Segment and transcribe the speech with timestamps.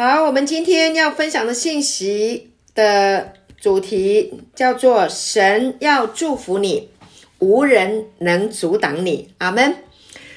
[0.00, 6.88] 好，我们今天要分享的信息的主题叫做“神要祝福你，
[7.40, 9.34] 无人能阻挡你”。
[9.38, 9.74] 阿门。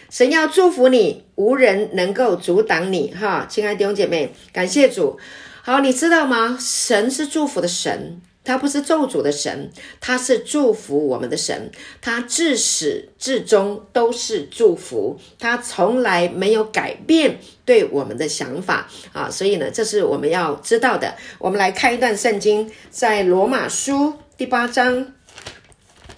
[0.09, 3.13] 神要祝福你，无人能够阻挡你。
[3.13, 5.19] 哈，亲爱的弟兄姐妹，感谢主。
[5.61, 6.57] 好，你知道吗？
[6.59, 8.19] 神是祝福的神。
[8.43, 11.71] 他不是咒诅的神，他是祝福我们的神。
[12.01, 19.29] 他自始至终都是祝福，他从来没有改变对我们的想法啊！
[19.29, 21.15] 所以呢，这是我们要知道的。
[21.37, 25.13] 我们来看一段圣经，在罗马书第八章。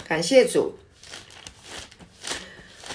[0.08, 0.78] 感谢主，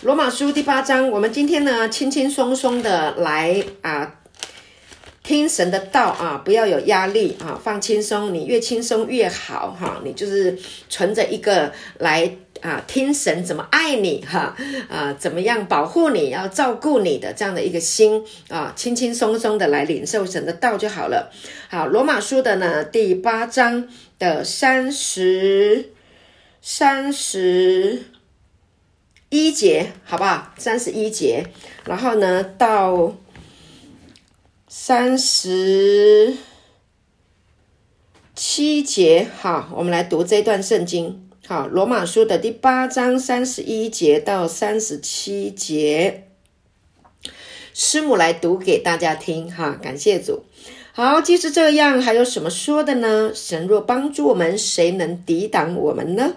[0.03, 4.15] 罗马书第八章，我们今天呢，轻轻松松的来啊。
[5.29, 10.01] 听神的道啊，不要有压力啊，放轻松，你越轻松越好哈。
[10.03, 10.57] 你就是
[10.89, 14.57] 存着一个来啊，听神怎么爱你哈
[14.89, 21.31] 啊，怎么样保护你，要照顾你的这样的一个心啊，轻轻松松的来领受神的道就好了。
[21.69, 23.87] 好，罗马书的呢第八章
[24.19, 25.91] 的三十
[26.63, 28.03] 三十
[29.29, 30.55] 一节，好不好？
[30.57, 31.45] 三十一节，
[31.85, 33.15] 然后呢到。
[34.71, 36.37] 三十
[38.35, 41.27] 七节，好，我们来读这段圣经。
[41.47, 46.29] 好，罗马书的第八章三十一节到三十七节，
[47.73, 49.51] 师母来读给大家听。
[49.51, 50.45] 哈，感谢主。
[50.93, 53.33] 好，即使这样，还有什么说的呢？
[53.35, 56.35] 神若帮助我们，谁能抵挡我们呢？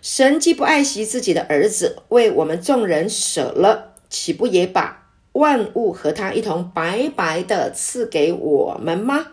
[0.00, 4.97] 神既不爱惜自己的儿子，为我们众人舍了，岂不也把
[5.38, 9.28] 万物和他一同白白的赐给我们吗？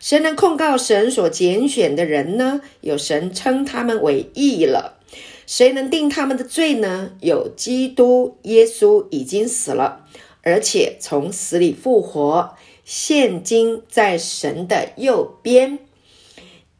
[0.00, 2.60] 谁能控告神所拣选的人呢？
[2.80, 4.98] 有神称他们为义了。
[5.46, 7.12] 谁能定他们的罪呢？
[7.20, 10.06] 有基督耶稣已经死了，
[10.42, 15.78] 而且从死里复活，现今在神的右边，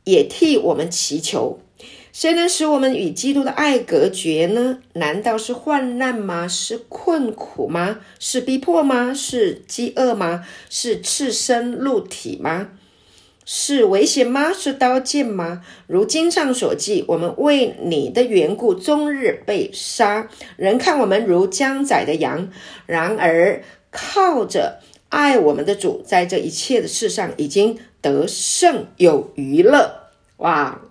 [0.05, 1.61] 也替我们祈求。
[2.13, 4.81] 谁能使我们与基督的爱隔绝呢？
[4.93, 6.47] 难道是患难吗？
[6.47, 8.01] 是困苦吗？
[8.19, 9.15] 是逼迫吗？
[9.15, 10.45] 是饥饿吗？
[10.69, 12.69] 是赤身露体吗？
[13.47, 14.53] 是危险吗？
[14.53, 15.63] 是刀剑吗？
[15.87, 22.51] 如经上所记，我们为你的缘故，终日被杀，人看我们如将宰的羊。
[22.85, 30.11] 然而靠着爱我们的主，在这一切的事上已经得胜有余了。
[30.37, 30.83] 哇！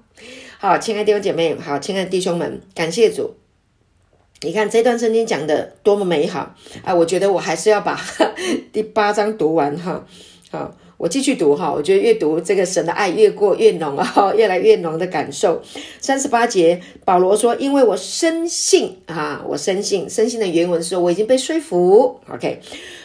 [0.63, 3.33] 好，亲爱的弟兄姐妹，好，亲爱的弟兄们，感谢主。
[4.41, 6.93] 你看这段圣经讲的多么美好啊！
[6.93, 7.99] 我觉得我还是要把
[8.71, 10.05] 第八章读完哈。
[10.51, 11.73] 好，我继续读哈。
[11.73, 15.59] 我觉得越读这个神的爱越过越浓啊， 越来越浓的感受。
[15.99, 22.19] 三十八节，保罗说：“因为我深信啊，我深信，深信的原文说我已经被说服。
[22.31, 22.61] ”OK。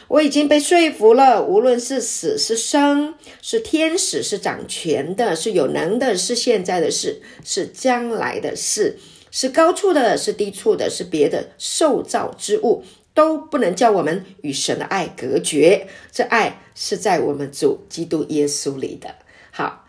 [0.09, 8.99] 我已经被说服了，无论是死是生，是天使是掌权的，是有能的，是现在的事，是将来的事，
[9.33, 12.85] 是高处的，是低处的，是别的受造之物，
[13.15, 15.89] 都不能叫我们与神的爱隔绝。
[16.13, 19.17] 这爱是在我们主基督耶稣里的。
[19.51, 19.87] 好，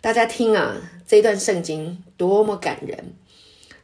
[0.00, 3.14] 大家听啊，这段圣经多么感人！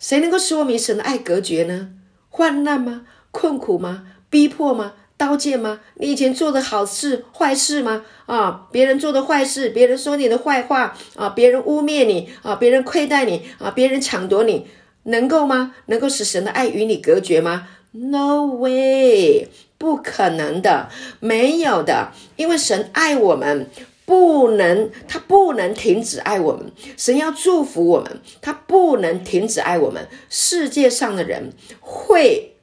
[0.00, 1.92] 谁能够使我们与神的爱隔绝呢？
[2.28, 3.06] 患难吗？
[3.30, 4.06] 困苦吗？
[4.28, 4.94] 逼迫吗？
[5.18, 5.80] 刀剑吗？
[5.96, 8.04] 你以前做的好事、坏事吗？
[8.26, 14.68] 啊，别人做的坏事，别人说你的坏话啊，别人污蔑你啊，别人亏待你啊，别人抢夺你，
[15.02, 15.74] 能够吗？
[15.86, 23.68] 能够使神的爱与你隔绝吗？No way，不可能的，没有的，因为神爱我们，
[24.04, 26.70] 不能，他不能停止爱我们。
[26.96, 30.06] 神要祝福我们，他不能停止爱我们。
[30.30, 32.54] 世界上的人会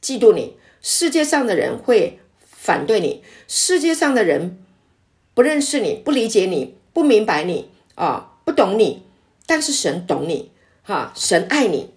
[0.00, 0.56] 嫉妒你。
[0.88, 4.56] 世界上的人会反对你，世界上的人
[5.34, 9.02] 不认识你，不理解你，不明白你啊、不懂你。
[9.46, 10.52] 但是神懂你，
[10.84, 11.90] 哈，神爱你，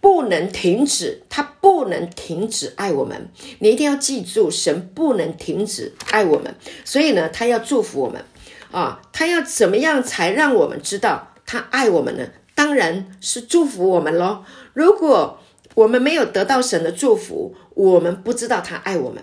[0.00, 3.28] 不能停止，他不能停止爱我们。
[3.58, 6.54] 你一定要记住，神不能停止爱我们。
[6.86, 8.24] 所以呢，他要祝福我们
[8.70, 12.26] 啊、他要怎么样才让我们知道他爱我们呢？
[12.54, 14.42] 当然是祝福我们喽。
[14.72, 15.38] 如果
[15.76, 19.22] 我们没有得到神的祝福，我们不知道他爱我们，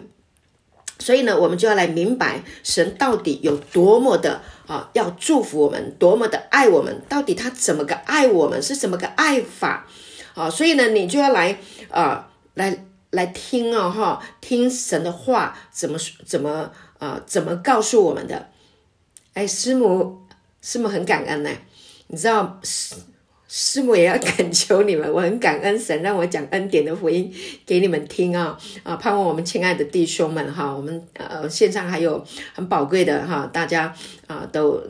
[0.99, 9.87] 所以呢，我们就要来明白神到底有多么的啊，要祝福我们，多么的爱我们，到底他怎么个爱我们，是怎么个爱法
[10.35, 10.47] 啊？
[10.47, 11.57] 所以呢，你就要来
[11.89, 18.49] 啊，来来听哦，哈，听神的话怎么怎么啊，怎么告诉我们的？
[19.33, 20.21] 哎，师母，
[20.61, 21.49] 师母很感恩呢，
[22.09, 22.59] 你知道。
[23.55, 27.31] 师母也要恳求你们，我很感恩神让我讲恩典的福音
[27.67, 28.95] 给你们听啊啊！
[28.95, 33.93] 盼望我们亲爱的弟兄们哈，我们呃线上还有很宝贵的哈，大家
[34.25, 34.81] 啊都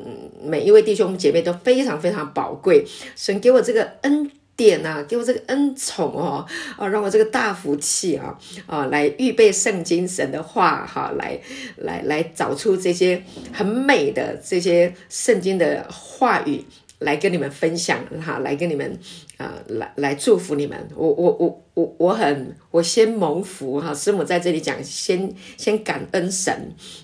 [0.41, 2.85] 每一位弟兄姐妹都非常非常宝贵，
[3.17, 6.45] 神给我这个恩典呐，给我这个恩宠哦
[6.77, 11.37] 啊，让我这个大福气啊啊来预备圣经神的话哈，来
[11.75, 13.21] 来来找出这些
[13.51, 16.63] 很美的这些圣经的话语。
[16.99, 18.97] 来跟你们分享哈，来跟你们
[19.37, 20.87] 啊、呃，来来祝福你们。
[20.95, 23.93] 我我我我我很，我先蒙福哈。
[23.93, 26.53] 师母在这里讲，先先感恩神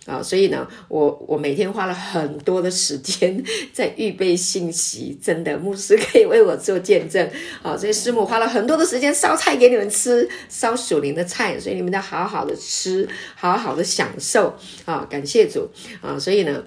[0.06, 0.24] 啊。
[0.24, 3.44] 所以呢，我我每天花了很多的时间
[3.74, 7.30] 在预备信息，真的牧师可以为我做见证
[7.62, 7.76] 啊。
[7.76, 14.56] 所以师母花了很多的时间烧菜给你们吃，烧属灵的菜，所以你们要好好的吃，好好的享受
[14.86, 15.06] 啊。
[15.10, 15.70] 感谢主
[16.02, 16.18] 啊。
[16.18, 16.64] 所以呢。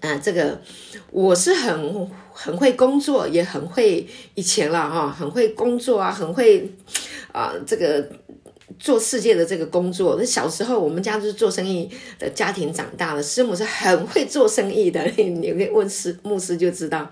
[0.00, 0.60] 啊，这个
[1.10, 6.70] 我是很很会工作，也很会以前了哈，很会工作啊，很会
[7.32, 8.08] 啊，这个
[8.78, 10.16] 做世界的这个工作。
[10.18, 17.10] 那小时候我们家就是做生意的家庭长大的，师母是很会做生意的， 你你可以问师牧师就知道。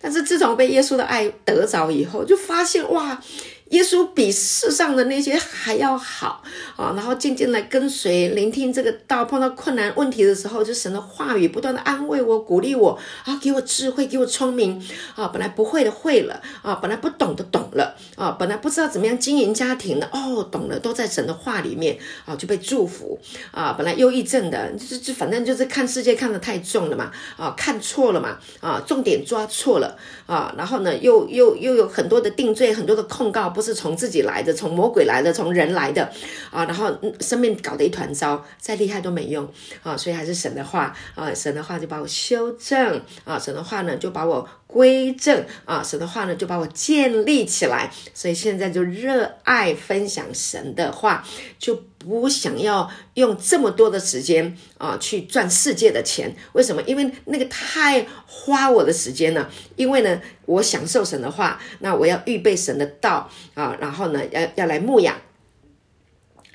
[0.00, 3.22] 但是自从被耶稣的爱得着以后，就发现哇。
[3.70, 6.42] 耶稣比世上的那些还要好
[6.76, 6.94] 啊！
[6.96, 9.26] 然后静静来跟随，聆听这个道。
[9.26, 14.82] 碰到困难问题的时候，就神的话语不断的安慰我、鼓励我啊，给我智慧，给我聪明
[15.14, 15.28] 啊！
[15.28, 23.18] 本来不会的会了啊，本来不懂的懂了啊，本来不知道怎么样经营家庭的哦，懂了，都在神的话里面啊，就被祝福
[23.50, 23.74] 啊！
[23.76, 29.94] 本来忧郁症的，就就反正就是看世界看得太重了嘛啊，看错了嘛啊，重点抓错了
[30.24, 33.52] 啊，然后呢，又又又有很多的定罪，很多的控告。
[33.58, 36.08] 都是从自己来的，从魔鬼来的，从人来的
[36.52, 36.64] 啊！
[36.66, 39.52] 然后生命搞得一团糟，再厉害都没用
[39.82, 39.96] 啊！
[39.96, 47.90] 所以还是神的话啊，神的话就把我修正啊，神的话呢就把我归正啊，神的话呢就把我建立起来。
[48.14, 51.26] 所以现在就热爱分享神的话，
[51.58, 56.34] 就不想要用这么多的时间啊去赚世界的钱。
[56.52, 56.82] 为什么？
[56.82, 59.50] 因为那个太花我的时间了。
[59.76, 60.20] 因为呢。
[60.48, 65.14] 我享受神的话，那我要预备神的道啊，然后呢，要要来牧养。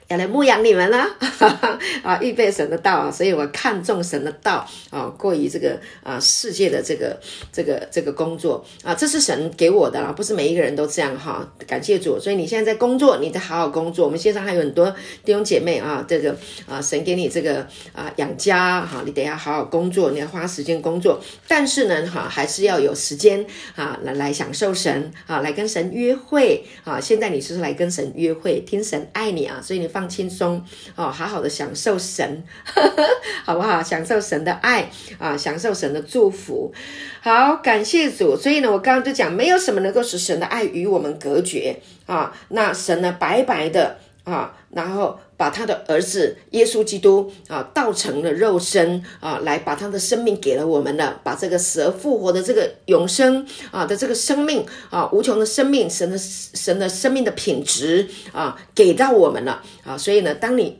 [0.09, 1.07] 要来牧养你们了，
[2.03, 7.17] 啊，预备神的道啊，所以我看重神的道啊，过于这个啊世界的这个
[7.53, 11.47] 这个这个工作啊，这是神给我的啦，不是每一个人都这样哈。
[11.65, 14.05] 感谢主，所以你现在在工作，你得好好工作。
[14.05, 16.35] 我们线上还有很多弟兄姐妹啊，这个
[16.67, 21.19] 啊，神给你这个啊养家哈，你得要好好工作，你要花时间工作。
[21.47, 23.43] 但是呢，哈，还是要有时间
[23.75, 26.99] 啊来来享受神啊，来跟神约会啊。
[26.99, 29.92] 现在你是来跟神约会，听神爱你啊，所以你。
[29.93, 30.61] 放轻松
[30.95, 32.43] 哦，好好的享受神，
[33.45, 33.81] 好不好？
[33.83, 36.73] 享受神的爱啊，享受神的祝福。
[37.21, 38.35] 好，感谢主。
[38.35, 42.35] 所以呢，我刚刚就讲，没有什么能够使神的爱与我们隔绝啊。
[42.49, 59.97] 那神呢，白白的啊，然后把他的儿子耶稣基督啊，道成了肉身啊，来把他的生命给了我们了，把这个死而复活的这个永生啊的这个生命啊，无穷的生命，神的神的生命的品质啊，给到我们了啊。
[59.97, 60.79] 所以呢，当你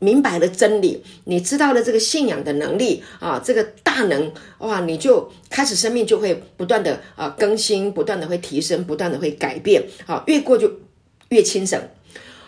[0.00, 10.68] 明白了真理，你知道了这个信仰的能力啊，这个大能哇，你就开始生命就会不断的啊更新，不断的会提升，不断的会改变啊，越过就
[11.28, 11.80] 越轻省。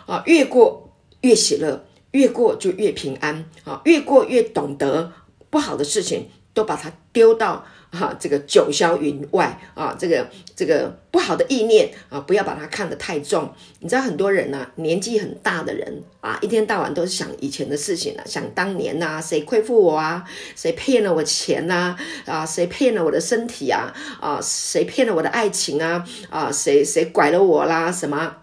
[0.04, 0.91] 啊，越过
[1.22, 5.12] 越喜乐，越过就越平安啊，越过越懂得
[5.50, 13.52] 不好的事情都把它丢到哈、啊、这个九霄云外啊，这个这个不好的意念啊，不要把它看得太重。
[13.80, 20.24] 你知道很多人呢、啊，年纪很大的人啊，一天到晚都是想以前的事情了、啊，想当年呐、啊，谁亏负我啊，
[20.56, 21.94] 谁骗了我钱呐，
[22.24, 28.36] 啊，谁骗了我的身体啊，啊，谁骗了我的爱情啊，啊，谁谁拐了我啦，什么？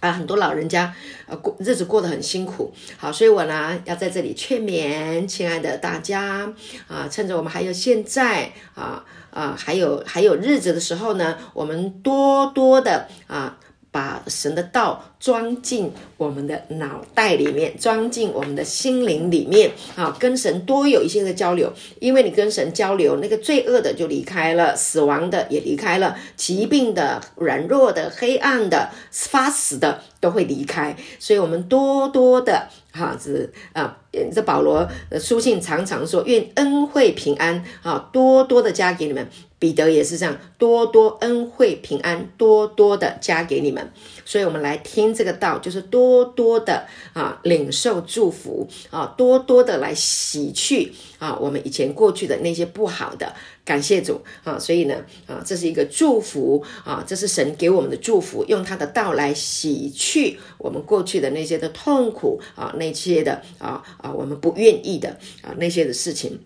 [0.00, 0.92] 啊，很多老人家，
[1.26, 6.52] 呃，过日子过得很辛苦，好，所以我呢要在这里劝勉亲爱的大家
[6.88, 13.56] 啊，趁着我们还有现在啊啊，还有还有日子的时候呢，我们多多的啊。
[13.92, 33.98] 把神的道装进我们的脑袋里面，装进我们的心灵里面啊，跟神多有一些的交流，因为你跟神交流，那个罪恶的就离开了，死亡的也离开了，疾病的、软弱的、黑暗的、发死的都会离开，所以我们多多的哈，是啊，
[34.32, 39.28] 这保罗书信常常说，愿恩惠平安啊，多多的加给你们。
[39.60, 43.92] 彼得也是这样，多多恩惠平安，多多的加给你们。
[44.24, 53.32] 所以，我们来听这个道，就是多多的啊，领受祝福啊，多多的来洗去啊，我们以前过去的那些不好的。
[53.62, 54.58] 感谢主啊！
[54.58, 65.10] 所以呢啊，这是一个祝福啊，这是神给我们的祝福，用他的道来洗去我们过去的那些的痛苦啊，那些的啊啊，我们不愿意的
[65.42, 66.40] 啊那些的事情。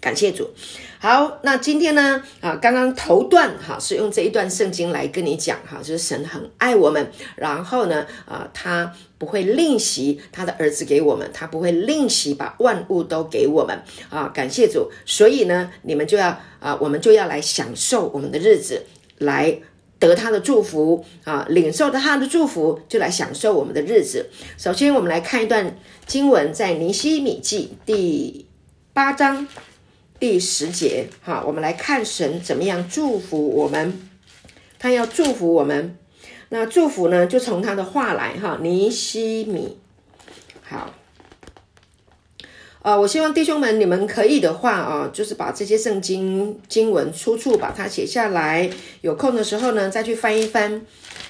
[0.00, 0.48] 感谢主，
[0.98, 13.78] 好，那今天呢啊，刚刚头段哈是用这一段圣经来跟你讲哈，就是神很爱我们，然后呢啊，他不会吝惜他的儿子给我们，他不会吝惜把万物都给我们
[14.08, 18.86] 啊，感谢主，所以呢，你们就要啊，我们就要来享受我们的日子，
[19.18, 19.60] 来
[19.98, 24.30] 得他的祝福啊，领受他的祝福，就来享受我们的日子。
[24.56, 25.76] 首先，我们来看一段
[26.06, 28.46] 经文，在尼希米记第
[28.94, 29.46] 八章。
[30.20, 33.98] 第十节，哈，我们来看神怎么样祝福我们。
[34.78, 35.96] 他要祝福我们，
[36.50, 39.78] 那祝福呢，就从他的话来，哈，尼西米。
[40.62, 40.94] 好，
[42.82, 50.82] 呃，我希望弟兄们，你们可以的话啊，就是把这些圣经经文出处把它写下来，有空的时候呢，再去翻一翻，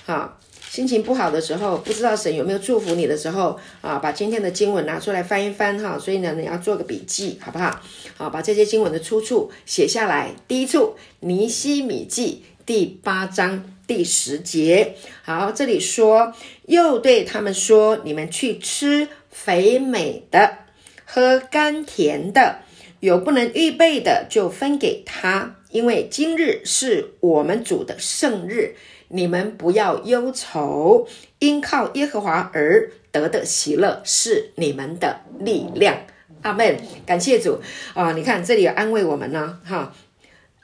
[0.04, 0.37] 哈。
[0.71, 5.99] 心情不好的时候，不知道神有没有祝福你的时候啊，把今天的经文拿出来翻一翻哈。
[5.99, 7.81] 所以呢，你要做个笔记，好不好？
[8.17, 10.31] 好，把这些经文的出处写下来。
[10.47, 14.95] 第一处，尼希米记第八章第十节。
[15.23, 16.33] 好，这里说，
[16.67, 20.59] 又对他们说：“你们去吃肥美的，
[21.05, 22.61] 喝甘甜的，
[23.00, 28.77] 有不能预备的，就分给他，因为今日是我们主的圣日。”
[29.12, 31.07] 你们不要忧愁，
[31.40, 35.97] 因靠耶和华而得的喜乐是你们的力量。
[36.43, 36.81] 阿门。
[37.05, 37.61] 感谢主
[37.93, 38.12] 啊！
[38.12, 39.93] 你看这里有安慰我们呢，哈，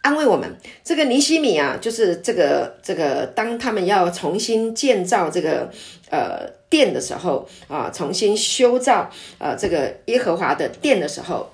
[0.00, 0.56] 安慰我们。
[0.84, 5.70] 这个尼西米啊，就是这个这个，当他们要重新建造这个
[6.10, 11.50] 呃殿的时候啊，重新修造呃这个耶和华的殿的时候。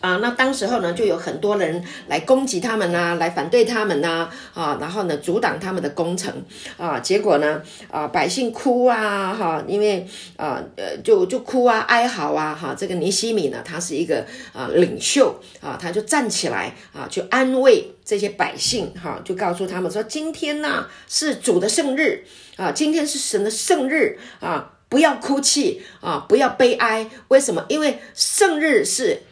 [0.00, 6.32] 啊，那当时候呢，就有很多人来攻击他们呐、来反对他们呐、啊，然后呢，阻挡他们的工程，
[6.76, 22.24] 啊，结果呢，啊，百姓哭啊，哈、因为啊，呃，就就哭啊，哀嚎啊，哈、这个尼西米呢，他是一个啊领袖啊，他就站起来啊，就安慰这些百姓，哈、就告诉他们说，今天呢是主的圣日
[22.56, 27.64] 啊，今天是神的圣日啊，不要哭泣啊，不要悲哀，为什么？
[27.68, 29.22] 因为圣日是。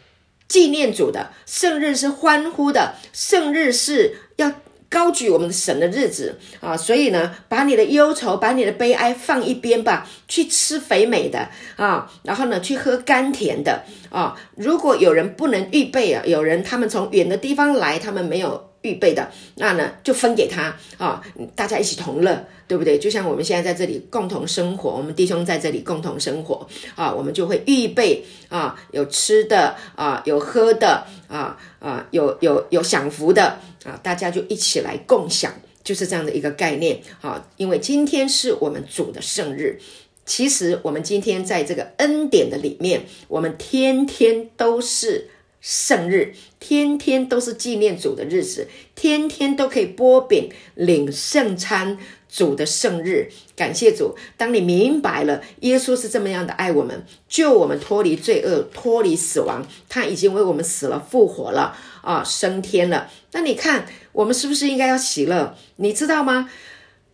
[0.47, 4.51] 纪念主的圣日是欢呼的，圣日是要
[4.89, 6.77] 高举我们神的日子啊！
[6.77, 14.39] 所以呢，把你的忧愁、把你的悲哀放一边吧，去吃肥美的啊，然后呢，去喝甘甜的啊。
[14.55, 18.71] 如果有人不能预备啊，有人他们从远的地方来，他们没有。
[18.85, 21.19] 预备的那呢，就分给他啊，
[21.55, 22.99] 大家一起同乐，对不对？
[22.99, 35.51] 就像我们现在在这里共同生活，我们弟兄在这里共同生活啊，我们就会预备啊，有吃的啊，有喝的啊啊，有有有享福的啊，大家就一起来共享，
[35.83, 37.43] 就是这样的一个概念啊。
[37.57, 39.79] 因为今天是我们主的圣日，
[40.25, 45.29] 其实我们今天在这个恩典的里面，我们天天都是。
[45.67, 51.97] 圣日，天天都是纪念主的日子，天天都可以擘饼领圣餐，
[52.29, 54.15] 主的圣日，感谢主。
[54.37, 63.09] 当你明白了耶稣是这么样的爱我们，救我们脱离罪恶，脱离死亡，他已经为我们死了，复活了啊，升天了。
[63.31, 65.57] 那你看，我们是不是应该要喜乐？
[65.77, 66.47] 你知道吗？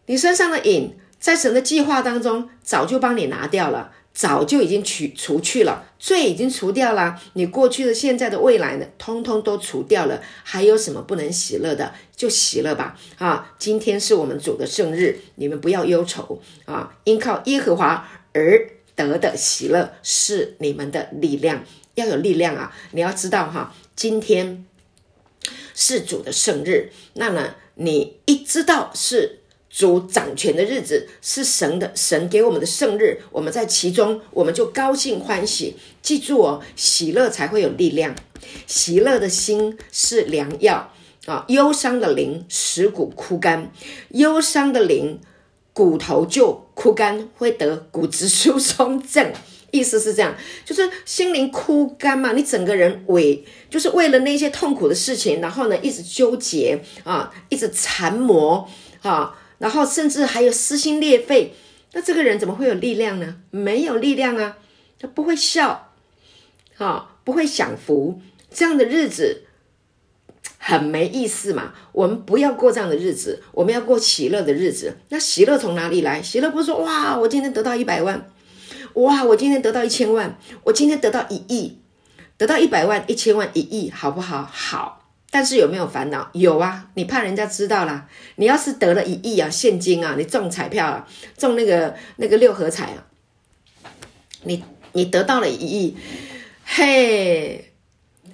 [0.07, 3.93] 你身上的瘾，在神的计划当中，早就帮你拿掉了。
[4.13, 11.93] 早就已经取除去了，罪已经除掉了，你过去的、现在的、未来的，通通都除掉了，还有什么不能喜乐的？
[12.15, 12.99] 就喜乐吧！
[13.17, 16.97] 啊，今天是我们主的圣日，你们不要忧愁啊！
[17.05, 21.63] 因靠耶和华而得的喜乐是你们的力量，
[21.95, 22.75] 要有力量啊！
[22.91, 24.65] 你要知道哈、今天
[25.73, 29.40] 是主的圣日，那呢，你一知道是。
[29.71, 35.77] 主掌权的日子是神的，神给我们的圣日，我们在其中，我们就高兴欢喜。
[36.01, 38.13] 记住哦，喜乐才会有力量，
[38.67, 40.91] 喜乐的心是良药
[41.25, 41.45] 啊！
[41.47, 43.71] 忧伤的灵使骨枯干，
[44.09, 45.19] 忧伤的灵
[45.71, 49.31] 骨头就枯干，会得骨质疏松症。
[49.71, 50.35] 意思是这样，
[50.65, 58.67] 就是心灵枯干嘛，你整个人为就是为了那些痛苦的事情，然后呢，一直纠结啊，一直缠磨
[59.01, 59.37] 啊。
[59.61, 61.53] 然后甚至还有撕心裂肺，
[61.93, 63.35] 那这个人怎么会有力量呢？
[63.51, 64.57] 没有力量啊，
[64.99, 65.91] 他不会笑，
[66.77, 68.19] 啊，不会享福，
[68.51, 69.43] 这样的日子
[70.57, 71.73] 很没意思嘛。
[71.91, 74.97] 我们不要过这样的日子，我们要过喜乐的日子。
[75.09, 76.23] 那喜乐从哪里来？
[76.23, 78.31] 喜乐不是说哇，我今天得到一百万，
[78.95, 81.77] 哇，我今天得到一千万，我今天得到一亿，
[82.35, 84.49] 得到一百万、一千万、一亿，好不好？
[84.51, 85.00] 好。
[85.33, 86.29] 但是有没有烦恼？
[86.33, 88.05] 有啊，你怕人家知道啦。
[88.35, 91.07] 你要是得了一亿啊，现金啊，你中彩票啊，
[91.37, 93.07] 中那个那个六合彩啊，
[94.43, 94.61] 你
[94.91, 95.95] 你得到了一亿，
[96.65, 97.71] 嘿，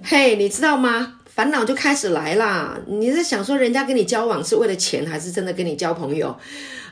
[0.02, 1.20] 嘿，你知道吗？
[1.26, 2.80] 烦恼就开始来啦。
[2.88, 6.36] 你在想说，人家跟你交往是为了钱，还是真的跟你交朋友？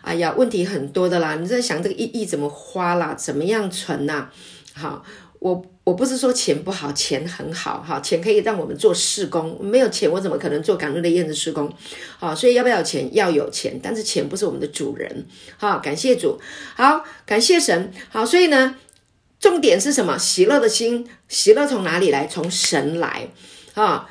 [0.02, 1.34] 哎呀，问题很多的啦。
[1.34, 3.16] 你在想这个一亿怎么花啦？
[3.16, 4.30] 怎么样存呐、
[4.76, 5.04] 好。
[5.40, 9.56] 我我不是说钱不好，钱很好哈，钱可以让我们做事工。
[9.62, 11.72] 没有钱，我怎么可能做感恩的燕子施工？
[12.18, 13.08] 好，所以要不要钱？
[13.14, 15.26] 要有钱，但是钱不是我们的主人。
[15.58, 16.40] 好，感谢主，
[16.76, 17.94] 好，感谢神。
[18.10, 18.76] 好，所以呢，
[19.40, 20.18] 重点是什么？
[20.18, 22.26] 喜乐的心，喜乐从哪里来？
[22.26, 23.30] 从神来
[23.76, 24.10] 啊！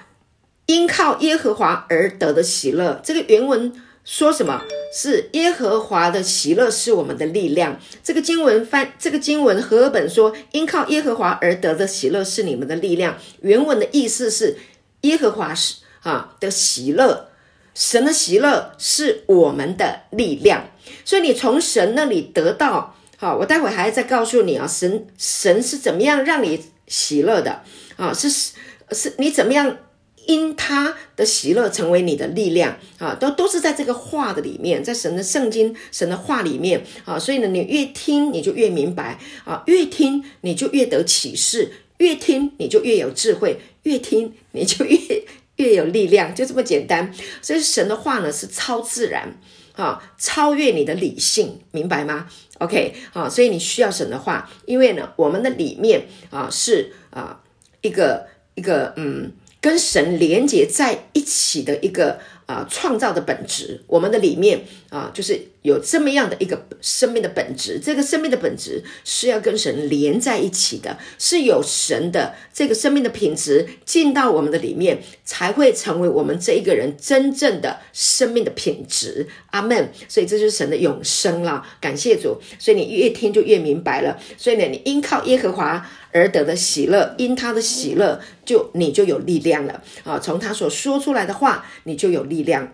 [0.67, 3.73] 因靠耶和华而得的喜乐，这个原文。
[4.05, 7.81] 说什么是耶和华的喜乐是我们的力量？
[8.03, 13.19] 这个经文翻这个经文和合本说，因靠耶和华而得的喜乐是你们的力量。
[13.41, 14.59] 原文的意思是
[15.01, 17.29] 耶和华是啊的喜乐，
[17.75, 20.69] 神的喜乐是我们的力量。
[21.05, 27.63] 所以你从神那里得到，好，我待会还要再告诉你啊，神神是怎么样让你喜乐的
[27.97, 28.13] 啊？
[28.13, 29.79] 是是你怎么样？
[30.27, 44.99] 因他的喜乐成为你的力量啊，都都是在这个话的里面，在神的圣经、神的话里面啊，所以呢，你越听你就越明白啊，越听你就越得启示，越听你就越有智慧，越听你就越
[45.57, 47.13] 越有力量，就这么简单。
[47.43, 49.39] 所以神的话呢是超自然
[49.75, 52.29] 啊，超越你的理性，明白吗
[52.59, 57.41] ？OK 啊，所以你需要神的话，因为呢，我们的里面啊是啊
[57.83, 59.33] 一个一个嗯。
[59.65, 67.81] 跟神连接在一起的一个啊创造的本质，我们的里面啊就是有这么样的一个生命的本质。
[67.83, 79.27] 这个生命的本质是要跟神连在一起的，是有神的这个生命的品质进到我们的里面，才会成为我们这一个人真正的生命的品质。
[79.53, 79.91] 阿门。
[80.07, 82.39] 所以这就是神的永生了，感谢主。
[82.59, 84.21] 所以你越听就越明白了。
[84.37, 85.91] 所以呢，你依靠耶和华。
[86.15, 90.17] 而得的喜乐，因他的喜乐，就你就有力量了啊！
[90.17, 92.73] 从他所说出来的话，你就有力量。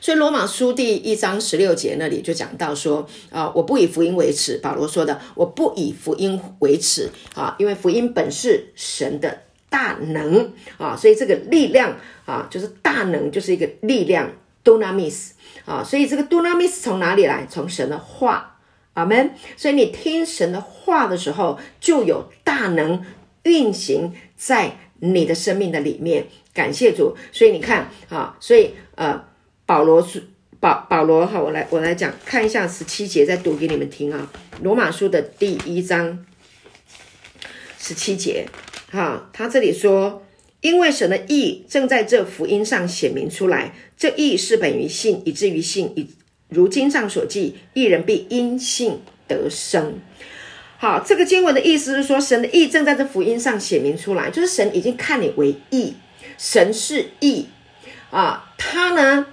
[0.00, 14.32] 所以罗马书第一章十六节那里就讲到说啊，我不以福音为耻，保罗说的，我不以福音为耻啊，因为福音本是神的大能啊，所以这个力量啊，就是大能，就是一个力量
[14.64, 15.30] ，dunamis
[15.64, 17.46] 啊，所以这个 dunamis 从哪里来？
[17.48, 18.55] 从神的话。
[18.96, 19.34] 阿门。
[19.56, 23.04] 所以你听神的话的时候，就有大能
[23.44, 26.26] 运行在你的生命的里面。
[26.54, 27.14] 感谢主。
[27.32, 29.22] 所以你看啊，所以呃，
[29.66, 30.24] 保罗是
[30.58, 34.32] 保保罗哈，我来我来讲，看一下十七节，再读给你们听啊。
[34.62, 36.24] 罗马书的第一章
[37.78, 38.48] 十七节，
[38.90, 40.22] 哈，他这里说，
[40.62, 46.08] 因为神的意正在这福音上显明出来，这意是本于信，以至于信以。
[46.48, 49.98] 如经上所记，一人必因信得生。
[50.78, 55.94] 好，这个经文的意思是说，神的义正在这福音上显明出来，就是神已经看你为义，
[56.36, 57.46] 神是义
[58.10, 58.52] 啊。
[58.58, 59.26] 他呢，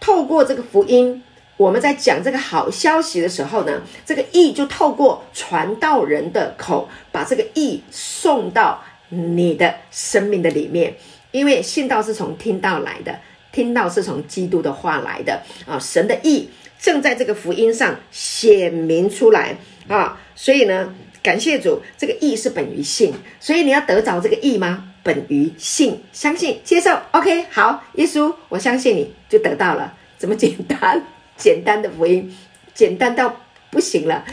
[0.00, 1.22] 透过这个福音，
[1.58, 10.96] 我们在讲这个好消息的时候呢，这个义就透过传道人的口，把这个义送到你的生命的里面，
[11.30, 13.20] 因为信道是从听道来的。
[13.52, 19.56] 听到是从基督的话来的啊，神的意正在这个福音上显明出来
[19.88, 24.84] 啊，所以呢，感谢主，这个意是本于信，所以你要得着这个意吗？
[25.02, 31.02] 本于信，相信接受，OK，好，耶稣，我相信你就得到了，这么简单，
[31.36, 32.36] 简单的福音，
[32.74, 34.24] 简单到不行了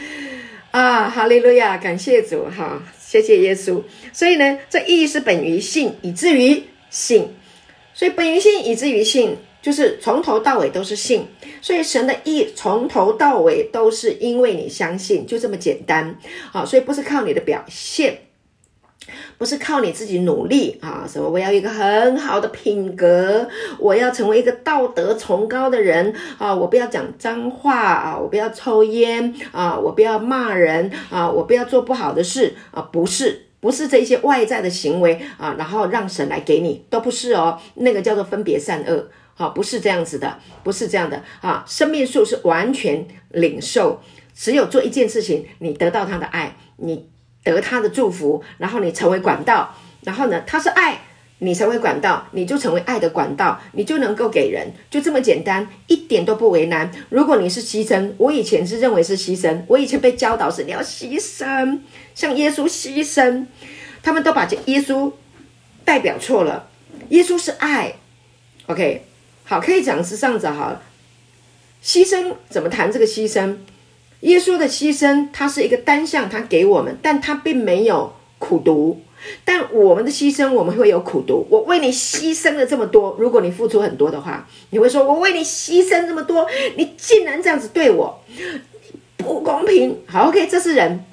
[0.71, 7.29] 啊，哈利路亚，感谢主，哈，谢谢耶稣，所以呢，这意是本于信，以至于信。
[7.95, 11.25] 所以本于性，以至于性，就是从头到尾都是性。
[11.61, 16.15] 所以神的意从头到尾都是因为你相信，就这么简单。
[16.51, 18.19] 啊，所以不是靠你的表现，
[19.37, 21.07] 不是靠你自己努力啊。
[21.09, 23.47] 什么我要一个很好的品格，
[23.79, 26.53] 我要成为一个道德崇高的人啊。
[26.53, 33.44] 我不要讲脏话啊，我不要抽烟啊，我不要骂人啊，我不要做不好的事啊，不是。
[33.65, 37.59] 不是这些外在的行为啊，然后让神来给你，都不是哦。
[37.73, 41.65] 那个叫做分别善恶，好，不是这样子的，不是这样的啊。
[41.67, 43.99] 生命树是完全领受，
[44.35, 47.09] 只有做一件事情，你得到他的爱，你
[47.43, 49.73] 得他的祝福，然后你成为管道，
[50.03, 51.01] 然后呢，他是爱，
[51.39, 56.89] 你成为管道，你就成为爱的管道，你就能够给人，就这么简单，一点都不为难。
[57.09, 61.79] 如果你是牺牲，我以前是认为是牺牲，我以前被教导是你要牺牲，
[62.15, 63.45] 像耶稣牺牲，
[64.01, 65.11] 他们都把这耶稣
[65.83, 66.69] 代表错了。
[67.09, 67.95] 耶稣是爱
[68.67, 69.05] ，OK，
[69.43, 70.81] 好，可以讲是这样子哈。
[71.83, 73.57] 牺牲怎么谈这个牺牲？
[74.21, 79.01] 耶稣的牺牲，他是一个单向，他给我们，但他并没有苦读。
[79.43, 81.45] 但我们的牺牲，我们会有苦读。
[81.49, 88.21] 我为你牺牲了这么多，如果你付出很多的话，你会说：“我为你牺牲这么多，你竟然这样子对我，
[89.17, 91.05] 不公平。”好，OK，这是人，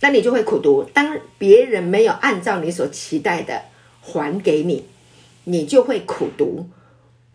[0.00, 0.84] 那你就会苦读。
[0.92, 3.62] 当别人没有按照你所期待的
[4.00, 4.84] 还给你，
[5.44, 6.68] 你就会苦读。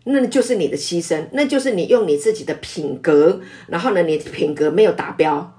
[0.04, 5.52] 那就是你的牺牲，那就是你用你自己的品格，然后呢，你的品格没有达标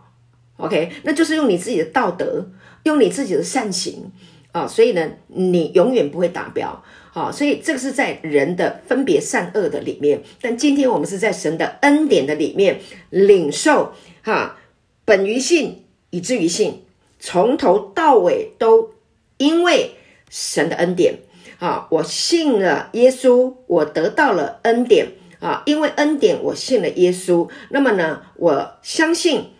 [0.58, 2.50] ，OK，那就是用你自己的道德。
[2.84, 4.12] 用你自己的善行
[4.52, 7.32] 啊，所以呢，你永远不会达标啊。
[7.32, 14.58] 所以这个是在人的分别善恶的里面，但今天我们是在神的恩典的里面领受哈，
[15.06, 16.84] 本于信，以至于信，
[17.20, 18.92] 从头到尾都
[19.38, 19.92] 因为
[20.30, 21.20] 神的恩典
[21.60, 29.52] 啊，我信了耶稣，我得到了恩典啊，因为恩典我信了耶稣，那么呢，我相信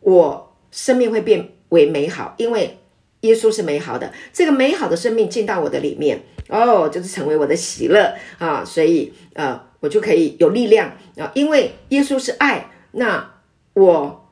[0.00, 1.50] 我生命会变。
[1.70, 2.78] 为美好，因为
[3.22, 13.34] 耶稣是美好的，这个美好的生命进到我的里面，哦，就是成为我的喜乐啊，所以呃，我就可以有力量啊，因为耶稣是爱，那
[13.74, 14.30] 我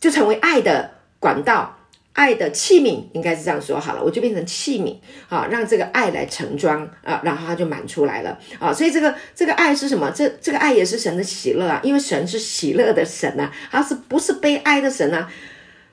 [0.00, 1.78] 就成为爱的管道，
[2.12, 4.96] 爱的器皿，应该是这样说好了，我就变成器皿
[5.28, 10.10] 啊，让这个爱来盛装啊，然后它就满出来了啊，所以这个这个爱是什么？
[10.10, 15.30] 这这个爱也是神的喜乐啊，因为神是喜乐的神啊，他是不是悲哀的神啊？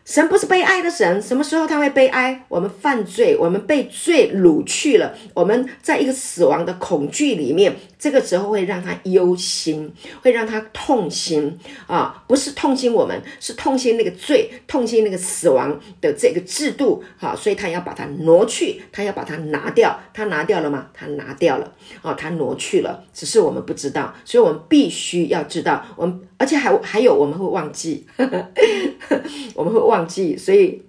[0.08, 2.41] 神不是悲哀的神，什么时候他会悲哀？
[2.48, 11.57] 我们犯罪，我们被罪掳去了，我们在一个死亡的恐惧里面，这个时候会让他忧心，会让他痛心
[11.88, 12.23] 啊！
[12.27, 20.89] 不是痛心我们，是痛心那个罪，痛心那个死亡的这个制度，好，所以他要把它挪去，他要把它拿掉，他拿掉了吗？
[20.93, 28.23] 他拿掉了，哦，他挪去了，只是我们不知道，所以我们必须要知道，我们而且还还有我们会忘记，呵
[29.10, 29.21] 呵
[29.55, 29.88] 我们会。
[29.88, 30.81] 忘记，所以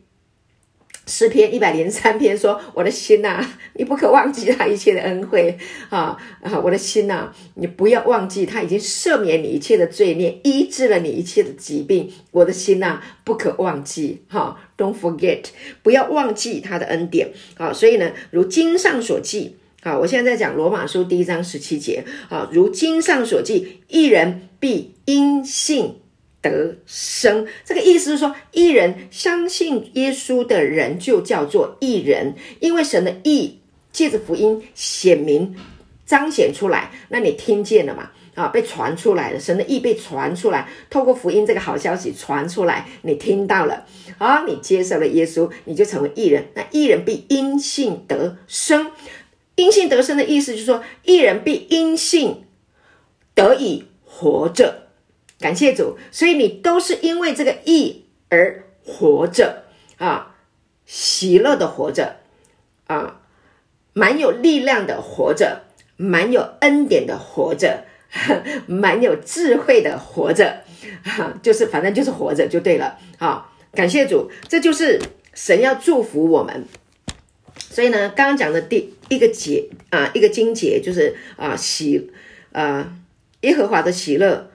[1.08, 5.56] 诗篇一百零三篇说：“我的心呐、啊，你不可忘记他一切的恩惠
[5.88, 6.60] 啊啊！
[6.62, 12.12] 我的心呐、啊，你不要忘记他已经赦免你一切的罪孽，医治了你一切的疾病。
[12.30, 15.44] 我的心呐、啊，不可忘记哈、，Don't forget，
[15.82, 17.72] 不要忘记他的恩典啊！
[17.72, 25.94] 所以呢，如经上所记啊，我现在在讲罗马书第一章十七节啊，如经上所记，一人必因信。”
[26.50, 33.60] 得生，这个意思是说，义人相信耶稣的人就叫做义人，因为神的义
[33.92, 35.56] 借着福音显明
[36.06, 38.10] 彰显出来，那你听见了吗？
[38.34, 43.84] 啊，被传出来了，神的义被传出来，透过福音这个好消息传出来，你听到了，
[44.18, 46.46] 啊，你接受了耶稣，你就成为义人。
[46.54, 48.92] 那义人必因信得生，
[49.56, 52.44] 因信得生的意思就是说，义人必因信
[53.34, 54.87] 得以活着。
[55.40, 59.64] 感谢主，所以你都是因为这个义而活着
[59.96, 60.34] 啊，
[60.84, 62.16] 喜乐的活着
[62.88, 63.20] 啊，
[63.92, 65.62] 蛮有力量的活着，
[65.96, 67.84] 蛮有恩典的活着，
[68.66, 70.64] 蛮有智慧的活着，
[71.04, 73.52] 啊，就是反正就是活着就对了啊。
[73.72, 75.00] 感谢主，这就是
[75.34, 76.64] 神要祝福我们。
[77.70, 82.10] 所以呢，刚刚讲的第一个节啊，一个经节就是啊喜
[82.50, 82.92] 啊
[83.42, 84.50] 耶和华的喜乐。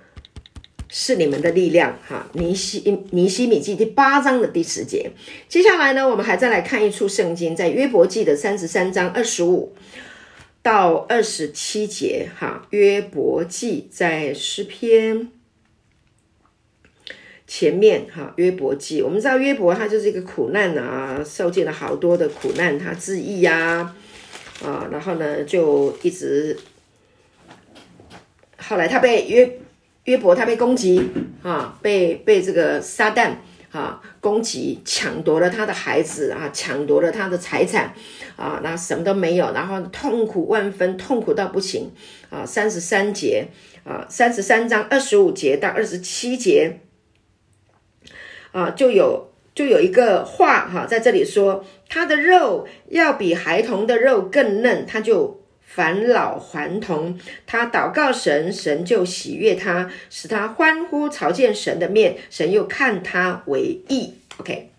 [0.95, 2.29] 是你们的力量，哈！
[2.33, 5.09] 尼西尼西米记第八章的第十节。
[5.49, 9.73] 接下来呢，我们还再来看一处圣经，在约伯记的三十三章二十五
[10.61, 12.67] 到二十七节，哈！
[12.69, 15.29] 约伯记在诗篇
[17.47, 18.31] 前面，哈！
[18.37, 23.95] 约伯记，我们知道约伯他就是一个苦难啊，受尽了好多的苦难，他自縊呀，
[24.63, 26.55] 啊，然后呢就一直，
[28.59, 29.59] 后来他被约。
[30.05, 31.09] 约伯他被攻击
[31.41, 33.31] 啊，被被这个撒旦
[33.71, 37.93] 啊攻击，抢夺了他的孩子啊，抢夺了他的财产
[38.35, 41.89] 啊，那什么都没有，然后痛苦万分，痛苦到不行
[42.29, 42.45] 啊。
[42.45, 43.47] 三十三节
[43.85, 46.79] 啊，三十三章二十五节到二十七节
[48.51, 55.42] 啊，就有就有一个话哈，在这里说，他的肉要比孩童的肉更嫩，他就。
[55.73, 64.13] 返老还童，他祷告神，神就喜悦他，使他欢呼，朝见神的面，神又看他为义。
[64.37, 64.69] OK，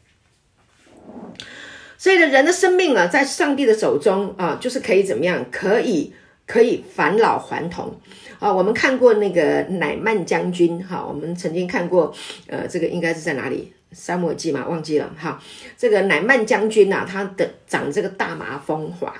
[1.98, 5.44] 所以呢，人的生命啊，在上帝的手中啊，就是可以怎么样？
[5.50, 6.12] 可以
[6.46, 7.98] 可以返老还童
[8.38, 8.52] 啊！
[8.52, 12.14] 我们看过那个乃曼将军哈、我们曾经看过，
[12.46, 13.72] 呃，这个应该是在哪里？
[13.92, 15.40] 沙漠记嘛，忘记了哈。
[15.76, 19.14] 这个乃曼将军呐、啊，他的长这个大麻风华，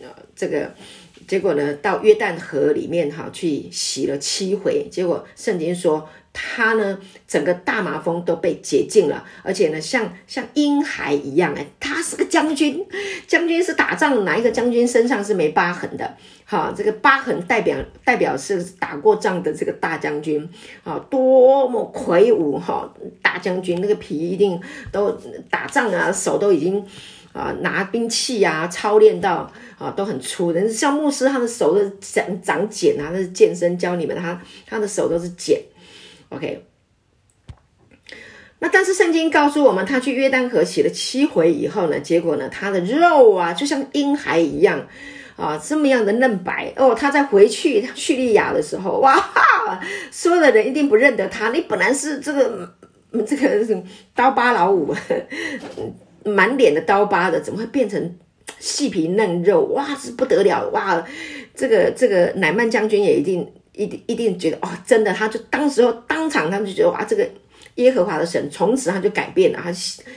[0.00, 0.74] 呃，这个
[1.28, 6.08] 结果呢，到约旦河里面哈、去洗了七回，结果圣经说。
[6.40, 12.86] 他呢，整个大麻风都被洁净了，而且呢，像像婴孩一样哎，他是个将军，
[13.26, 16.16] 将军是打仗，哪一个将军身上是没疤痕的？
[16.44, 20.48] 哈，这个疤痕代表代表是打过仗的这个大将军
[20.84, 22.88] 啊，多么魁梧哈！
[23.20, 24.60] 大将军那个皮一定
[24.92, 25.10] 都
[25.50, 26.84] 打仗啊，手都已经
[27.38, 29.48] 啊拿兵器啊操练到
[29.78, 35.62] 啊都很粗的，像牧师他的手都长长茧啊，那是健身教你们，他他的手都是茧。
[36.30, 36.64] OK，
[38.58, 44.84] 那但是圣经告诉我们，他去约旦河洗了七回以后呢，结果呢，他的肉啊，就像婴孩一样
[45.36, 46.92] 啊，这么样的嫩白哦。
[46.94, 51.50] 他在回去叙利亚的时候，哇哈，所有的人一定不认得他。
[51.50, 52.74] 你本来是这个
[53.24, 53.82] 这个
[54.14, 54.92] 刀疤老五，
[56.28, 58.16] 满脸的刀疤的，怎么会变成
[58.58, 59.62] 细皮嫩肉？
[59.74, 60.68] 哇，这不得了！
[60.68, 61.04] 哇，
[61.54, 63.46] 这个这个乃曼将军也一定。
[63.78, 67.24] 一定一定觉得哦，真的，他就当时候当场，他们就觉得哇，这个
[67.76, 69.70] 耶和华的神，从此他就改变了，他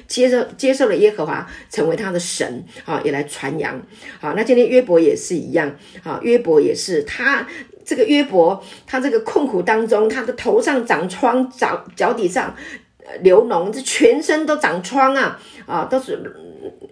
[0.08, 3.80] 接受接受了耶和华成为他的神啊，也来传扬。
[4.19, 5.71] 好，那今天约伯也是一样
[6.02, 7.47] 啊，约伯也是他
[7.86, 12.56] 这个约伯，他这个困苦当中，他的头上长疮，脚脚底上
[13.21, 16.19] 流脓，这全身都长疮啊啊，都是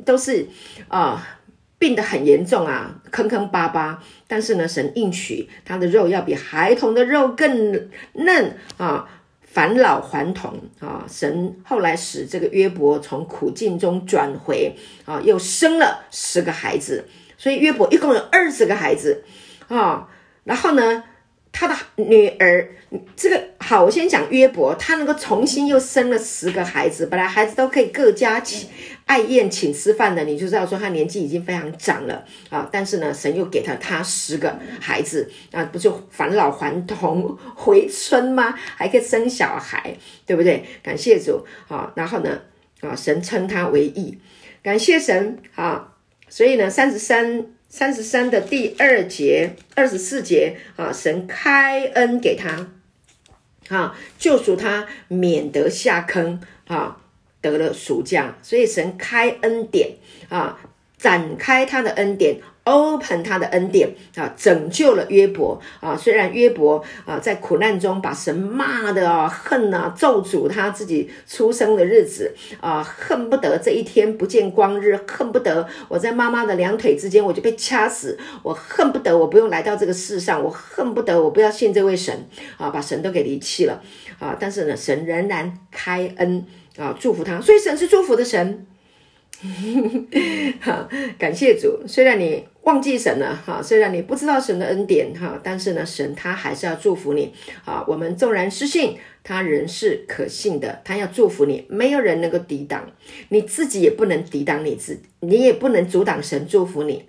[0.05, 0.47] 都是
[0.87, 1.35] 啊。
[1.79, 4.03] 病得很严重啊，坑坑巴巴。
[4.27, 9.07] 但是呢，神应许他的肉要比孩童的肉更嫩啊，
[9.43, 11.05] 返老还童啊。
[11.07, 17.05] 神后来使这个约伯从苦境中转回啊，又生了十个孩子，
[17.37, 19.23] 所以约伯一共有二十个孩子
[19.69, 20.09] 啊。
[20.43, 21.05] 然后呢，
[21.51, 22.69] 他的女儿
[23.15, 28.69] 这个好，我先讲约伯，他能够重新又生了十个孩子，本来孩子都可以各家请。
[29.05, 32.69] 爱宴请吃饭的，你就知道说他年纪已经非常长了啊。
[32.71, 38.53] 但是呢，神又给他他十个孩子啊，不就返老还童回春吗？
[38.75, 40.63] 还可以生小孩，对不对？
[40.83, 41.91] 感谢主啊。
[41.95, 42.39] 然后呢，
[42.81, 44.15] 啊，神称他为义，
[44.61, 45.95] 感谢神啊。
[46.27, 52.67] 所以呢，三十三三十三的第二节二十四节啊，神开恩给他
[53.69, 56.97] 啊，救赎他，免得下坑啊。
[57.41, 59.91] 得了赎价，所以神开恩典
[60.27, 60.59] 啊，
[60.97, 65.95] 展开他的恩典，open 他的恩典啊，拯救了约伯啊。
[65.97, 82.27] 虽然约伯啊在苦难中把神骂的啊恨啊咒诅他自己出生的日子啊，恨不得这一天不见光日，恨不得我在妈妈的两腿之间我就被掐死，我恨不得我不用来到这个世上，我恨不得我不要信这位神
[82.57, 83.81] 啊，把神都给离弃了
[84.19, 84.37] 啊。
[84.39, 86.45] 但是呢，神仍然开恩。
[86.77, 88.65] 啊，祝福他，所以神是祝福的神。
[90.61, 90.87] 哈，
[91.19, 91.85] 感谢主。
[91.85, 97.33] 虽然你忘记神了，哈，虽然你不知道神的恩典，哈，但是呢，神他还是要祝福你。
[97.65, 101.65] 啊，我们纵然失信，他仍是可信的，他要祝福你。
[101.69, 102.91] 没有人能够抵挡，
[103.29, 107.07] 你自己也不能抵挡你自，你也不能阻挡神祝福你。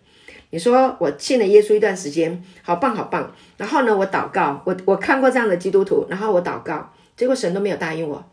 [0.50, 3.34] 你说我信了耶稣一段时间，好棒好棒。
[3.56, 8.24] 然后呢，我祷告，我我看过这样的基督徒，然后我祷告，结果神都没有答应我。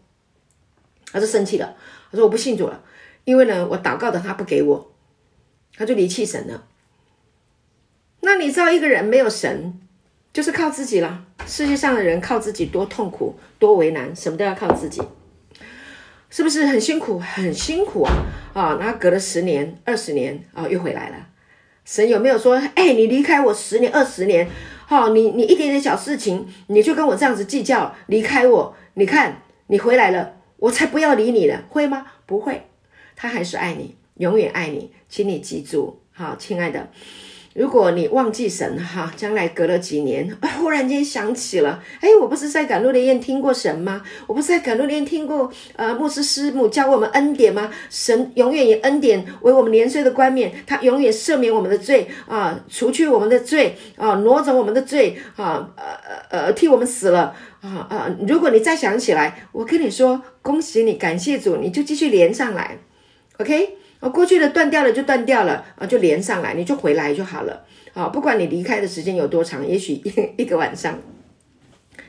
[1.12, 1.76] 他就生气了，
[2.12, 2.84] 他说我不信主了，
[3.26, 4.92] 因为呢，我祷告的他不给我，
[5.76, 6.64] 他就离弃神了。
[8.28, 9.74] 那你知道一个人没有神，
[10.34, 11.24] 就是靠自己了。
[11.46, 15.02] 世界上的人靠自己多痛苦，多为难，什么都要靠自己，
[16.30, 17.18] 是不是很辛苦？
[17.20, 18.12] 很辛苦啊！
[18.54, 21.16] 啊，然后隔了十年、二十年啊，又回来了。
[21.86, 24.46] 神有没有说，哎，你离开我十年、二十年，
[24.86, 30.34] 好，你你一点点小事情，你就跟我这样子计较，离开我，你看你回来了。
[30.58, 32.08] 我才不要理你了，会吗？
[32.26, 32.64] 不会，
[33.16, 36.90] 他还是爱你，永远爱你，请你记住，好，亲爱的，
[37.58, 44.04] 如果你忘记神哈，将来隔了几年，忽然间想起了，哎，我不是在赶路的宴听过神吗？
[44.28, 47.72] 我不是在赶路的宴听过呃牧师师母教我们恩典吗？
[47.90, 55.84] 神永远以恩典为我们年岁的冠冕，他永远赦免我们的罪啊，除去我们的罪啊，挪走我们的罪啊，呃
[56.30, 57.36] 呃呃，替我们死了。
[57.60, 58.16] 啊啊！
[58.28, 62.78] 如果你再想起来，我跟你说，恭喜你，感谢主，你就继续连上来
[63.40, 63.77] ，OK？
[64.00, 67.66] 啊，过去的断掉了就断掉了啊，就连上来，你就回来就好了。
[67.94, 71.00] 啊，不管你离开的时间有多长，也许一 一个晚上，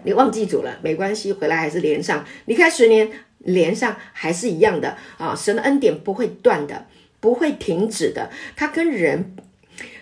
[0.05, 2.25] 你忘记主了，没关系，回来还是连上。
[2.45, 5.35] 离开十年，连上还是一样的啊。
[5.35, 6.87] 神的恩典不会断的
[7.21, 8.31] 不会停止的。
[8.55, 9.35] 他跟人，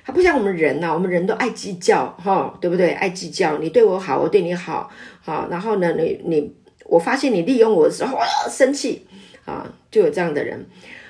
[0.04, 2.90] 他不像我们人呐、啊，我们人都爱计较，哈，对不对？
[2.90, 4.90] 爱计较，你对我好，我对你好，
[5.22, 6.52] 好，然后呢，你你，
[6.86, 8.18] 我发现你利用我的时候，
[8.50, 9.06] 生气，
[9.44, 10.66] 啊，就有这样的人，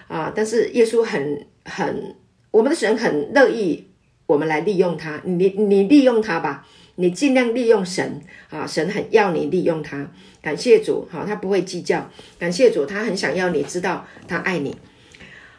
[0.09, 2.15] 啊，但是耶稣很很，
[2.51, 3.89] 我们的神很乐意
[4.27, 6.67] 我们来利用他，你你利用他吧。
[6.99, 10.11] 你尽量利用神啊，神很要你利用他。
[10.41, 12.11] 感谢主，好，他不会计较。
[12.39, 14.75] 感谢主，他很想要你知道他爱你。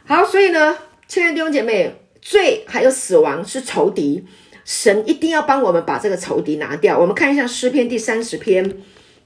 [0.06, 0.76] 好，所以呢，
[1.08, 4.26] 亲爱的弟兄姐妹，罪还有死亡是仇敌，
[4.66, 6.98] 神一定要帮我们把这个仇敌拿掉。
[6.98, 8.78] 我们看一下诗篇第三十篇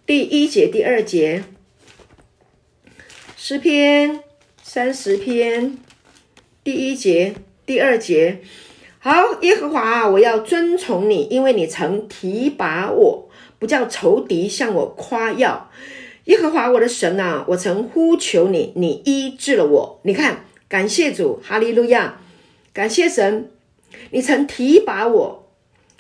[0.06, 1.46] 第一节、第二节。
[3.38, 4.22] 诗篇
[4.74, 5.78] 三十篇
[6.64, 7.34] 第一节、
[7.66, 8.40] 第二节。
[9.00, 13.30] 好，耶和华，我要遵从你，因为你曾提拔我，
[13.60, 15.70] 不叫仇敌向我夸耀。
[16.24, 20.00] 耶和华我的神啊，我曾呼求你，你医治了我。
[20.04, 22.22] 你看，感谢主，哈利路亚，
[22.72, 23.52] 感谢神，
[24.12, 25.50] 你曾提拔我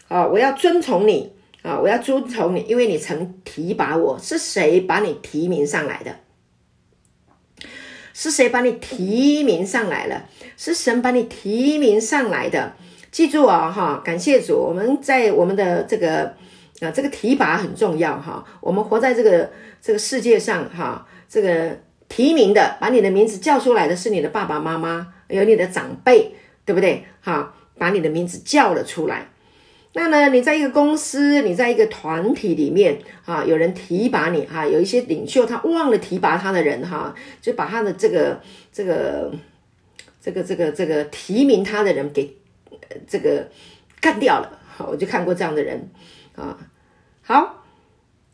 [0.07, 4.17] 啊，我要尊崇你啊，我要尊崇你，因为你曾提拔我。
[4.17, 6.15] 是谁把你提名上来的？
[8.21, 10.25] 是谁把你提名上来了？
[10.55, 12.73] 是神把你提名上来的。
[13.11, 16.25] 记住啊，哈，感谢主，我们在我们的这个
[16.81, 18.45] 啊，这个提拔很重要哈。
[18.59, 19.49] 我们活在这个
[19.81, 21.75] 这个世界上哈，这个
[22.09, 27.03] 提名的，把你的名字叫出来的是你的爸爸妈妈，有你的长辈，对不对？
[27.21, 29.30] 哈，把你的名字叫了出来。
[29.93, 39.31] 那呢，你在一个公司，你在一个团体里面啊，有人提拔你哈，有一些领袖他忘了提拔他的人哈，就把他的这个这个
[40.21, 42.37] 这个这个这个提名他的人给。
[43.07, 43.47] 这个
[44.01, 45.89] 干掉了，好，我就看过这样的人
[46.35, 46.57] 啊。
[47.21, 47.63] 好，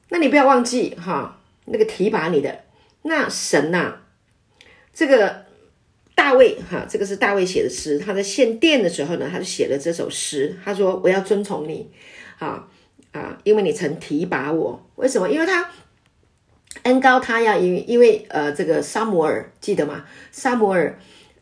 [0.10, 2.64] 那你不要忘记哈，那个提拔你的
[3.04, 3.98] 那神呐，
[4.94, 5.46] 这个
[6.18, 8.00] 大卫哈，这个是大卫写的诗。
[8.00, 10.58] 他在献殿的时候呢，他就写了这首诗。
[10.66, 11.92] 他说：“我要遵从你，
[12.40, 12.68] 啊
[13.12, 14.84] 啊，因为你曾提拔我。
[14.96, 15.30] 为什么？
[15.30, 15.70] 因为他
[16.82, 20.06] 恩高他呀，因为因为呃，这个撒摩尔记得吗？
[20.32, 21.00] 撒摩尔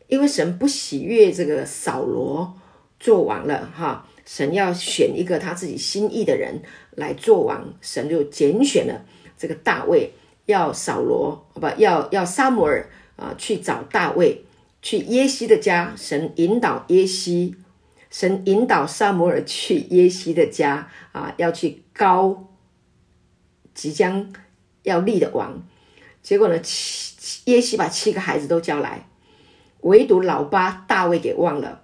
[0.07, 2.53] 因为神不喜悦这个扫罗。”
[2.97, 6.61] 做王了哈，神要选一个他自己心意的人
[6.91, 9.05] 来做王，神就拣选了
[9.37, 10.13] 这个大卫，
[10.45, 14.43] 要扫罗不要要撒摩尔啊去找大卫，
[14.85, 17.55] 去耶西的家，神引导耶西，
[18.11, 22.53] 神引导撒母耳去耶西的家啊，要去膏
[23.73, 24.31] 即将
[24.83, 25.67] 要立的王，
[26.21, 29.09] 结果呢，七耶西把七个孩子都叫来，
[29.81, 31.81] 唯独老八大卫给忘了。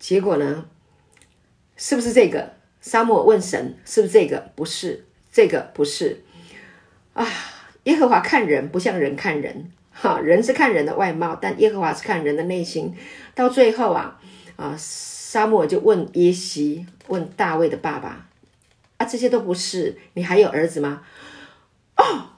[0.00, 0.66] 结果呢？
[1.76, 2.54] 是不是这个？
[2.80, 6.24] 撒母耳问神：“是不是这个？”不是，这个不是
[7.12, 7.24] 啊。
[7.84, 12.94] 耶和华看人不像人看人，哈，人是看人的外貌，但耶和华是看人的内心。
[13.34, 14.18] 到最后啊
[14.56, 18.26] 啊，撒母耳就问耶西，问大卫的爸爸
[18.98, 21.02] ：“啊，这些都不是，你还有儿子吗？”
[21.96, 22.30] 哦，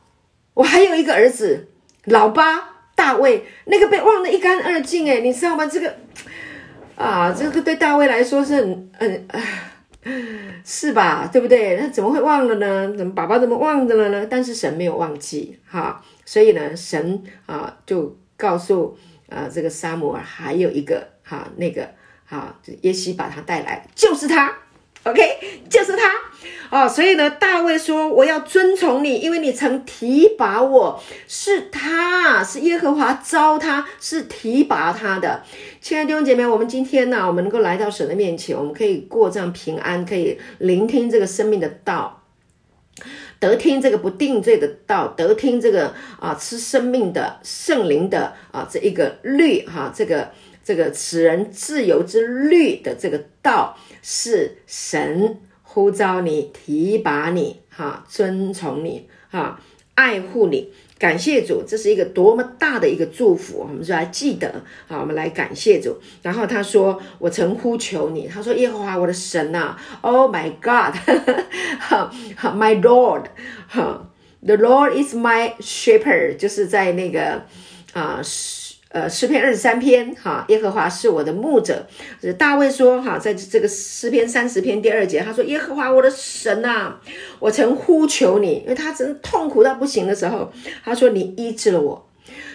[0.55, 1.69] 我还有一个儿子，
[2.05, 5.67] 老八大卫，那个被忘得一干二净，哎，你知道吗？
[5.67, 5.95] 这个。
[6.97, 9.29] 啊，这个对大卫来说是很很，
[10.65, 11.29] 是吧？
[11.33, 11.77] 对不对？
[11.77, 12.95] 他怎么会忘了呢？
[12.97, 14.25] 怎么爸爸怎么忘了呢？
[14.31, 18.97] 但是神没有忘记，哈，所以呢，神啊就告诉
[19.29, 21.89] 啊这个撒母耳还有一个哈那个
[22.25, 24.53] 哈耶西把他带来，就是他。
[25.05, 25.21] OK，
[25.69, 26.11] 就是他
[26.71, 35.43] 哦，所以呢，大卫说：“我要遵从你，因为你曾提拔我，是他是耶和华召他，是提拔他的。”
[35.83, 42.23] 亲爱的弟兄姐妹，我们今天呢，我们能够来到神的面前，我们可以过这样平安，可以聆听这个生命的道，
[43.45, 50.31] 得听这个不定罪的道，得听这个啊，吃生命的圣灵的啊，这一个律哈，这个。
[50.67, 59.61] 这个使人自由之律的这个道，是神呼召你、提拔你、哈尊崇你、哈
[59.95, 60.73] 爱护你。
[61.05, 64.49] 感谢主，这是一个多么大的一个祝福，我们就来记得
[64.89, 66.01] 啊，我们来感谢主。
[66.23, 70.95] 然后他说：“我曾呼求你。”他说：“耶和华我的神呐、啊、，Oh my God，
[71.79, 72.11] 哈
[72.57, 73.25] ，My Lord，
[73.69, 74.09] 哈
[74.41, 77.43] ，The Lord is my shepherd，就是在那个
[77.93, 78.23] 啊。”，
[78.95, 81.85] 呃诗篇二十三篇，哈，耶和华是我的牧者。
[82.39, 87.01] 大卫说，哈，在这个诗篇三十篇第二节，他说：“耶和华我的神呐、啊，
[87.41, 90.53] 我曾呼求你，因为他真痛苦到不行的时候，
[90.85, 92.09] 他说你医治了我。”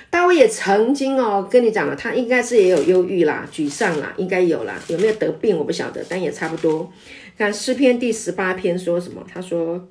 [0.10, 6.90] 大卫也曾经哦，跟你讲了，他应该是也有忧郁啦、沮丧啦，应该有啦，有没有得病我不晓得，但也差不多。
[7.38, 9.22] 看诗篇第十八篇说什么？
[9.32, 9.86] 他说：“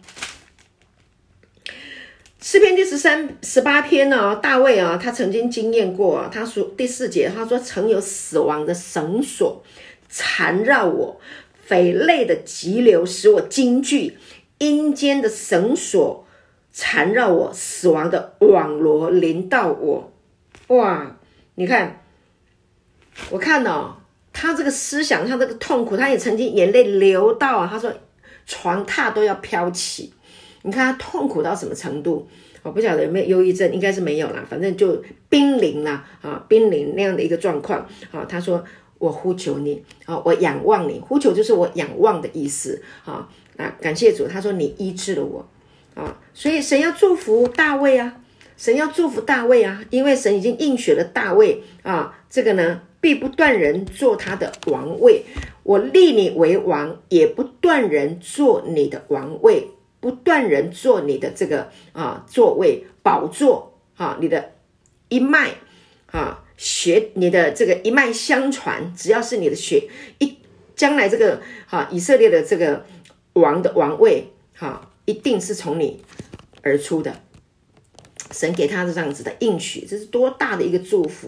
[2.40, 9.60] 诗篇第十三、十八篇呢，大卫啊，他曾经经验过，他说第四节，他说曾有死亡的绳索
[10.08, 11.20] 缠绕我，
[11.64, 14.16] 匪类的急流使我惊惧，
[14.58, 16.24] 阴间的绳索
[16.72, 20.12] 缠绕我，死亡的网罗临到我。
[20.68, 21.16] 哇，
[21.56, 22.04] 你看，
[23.30, 23.96] 我看哦，
[24.32, 27.92] 他这个思想，他这个痛苦，他也曾经眼泪流到啊，他说
[28.46, 30.14] 床榻都要飘起。
[30.68, 32.28] 你看他痛苦到什么程度？
[32.62, 38.26] 我不晓得有没有忧郁症，应该是没有啦，反正就濒临啦啊，濒临那样的一个状况啊。
[38.28, 38.62] 他说
[38.98, 41.00] ：“我呼求你啊，我仰望你。
[41.00, 43.26] 呼求就是我仰望的意思啊。
[43.56, 45.48] 那感谢主，他说你医治了我
[45.94, 48.20] 啊，所以神要祝福大卫啊，
[48.58, 55.24] 神要祝福大卫啊，因为神已经应许了大卫啊，这个呢必不断人做他的王位，
[55.62, 59.68] 我立你为王，也不断人做你的王位。”
[60.00, 64.52] 不断人做你的这个啊座位宝座啊，你的
[65.08, 65.54] 一脉
[66.06, 69.88] 啊血，你的这个一脉相传，只要是你的血
[70.18, 70.38] 一
[70.76, 72.84] 将来这个啊以色列的这个
[73.32, 76.02] 王的王位哈，一定是从你
[76.62, 77.20] 而出的。
[78.30, 81.26] 神给他的这样子的应许，这是多大的一个祝福！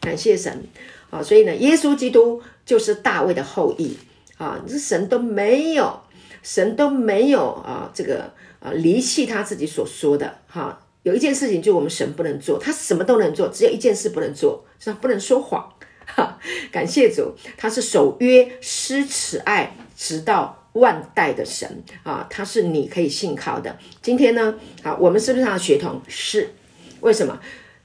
[0.00, 0.64] 感谢神
[1.10, 1.20] 啊！
[1.20, 3.96] 所以呢，耶稣基督就是大卫的后裔
[4.36, 6.00] 啊，这神都没有。
[6.48, 8.22] 神都没有啊，这个
[8.58, 10.80] 啊离弃他自己所说的哈。
[11.02, 15.70] 有一件事情就我们神不能做，他什么都能做，只有一件事不能做，是他不能说谎。
[16.06, 16.38] 哈，
[16.72, 23.76] 感谢主，他是守约施慈爱直到万代的神啊，他是你可以信靠的。
[24.00, 26.00] 今天呢，啊，我们是不是他的血统？
[26.08, 26.54] 是，
[27.00, 27.38] 为什么？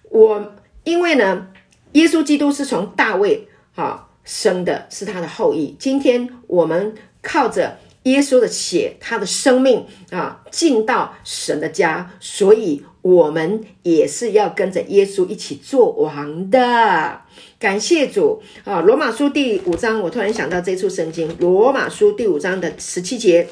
[0.10, 0.54] 我
[0.86, 1.50] 因为呢，
[1.92, 3.46] 耶稣基督是从大卫
[3.76, 5.76] 啊生的，是他的后裔。
[5.78, 7.78] 今天我们靠着。
[8.04, 17.22] 耶稣的血，他的生命啊，进到神的家，所以我们也是要跟着耶稣一起做王的。
[17.58, 18.82] 感谢主啊！
[18.82, 23.48] 罗马书第五章，我突然想到这处圣经，罗马书第五章的十七节，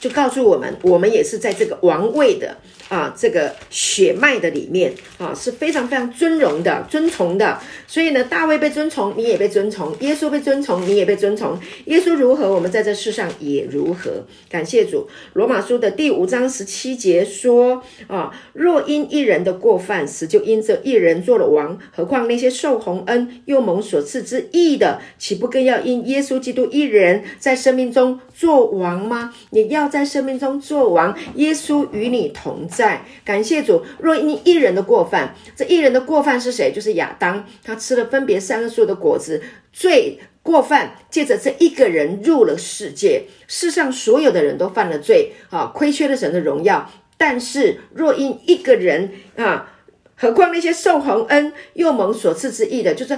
[0.00, 2.56] 就告诉我们，我们也是在这个王位的。
[2.92, 7.58] 啊，这个血脉的里面啊，是非常非常尊荣的、尊崇的。
[7.86, 11.58] 所以呢，大卫被尊崇，你也被尊崇；耶稣被尊崇，你也被尊崇。
[11.86, 14.26] 耶稣如何，我们在这世上也如何。
[14.50, 15.08] 感谢主。
[15.32, 29.32] 罗马书的第五章十七节说：啊，若因一人的过犯，死就因这一人做了王，何况那些受洪恩又蒙所赐之义的，岂不更要因耶稣基督一人在生命中做王吗？
[29.48, 32.81] 你要在生命中做王，耶稣与你同在。
[32.82, 36.72] 在感谢主，若因一人的过犯，这一人的过犯是谁？
[36.72, 39.40] 就是亚当，他吃了分别善恶树的果子，
[39.72, 46.90] 罪过犯借着这一个人入了世界，世上所有的人都犯了罪啊，亏缺了神的荣耀。
[47.16, 49.72] 但是若因一个人啊，
[50.16, 53.16] 何况那些受洪恩又蒙所赐之义的，就是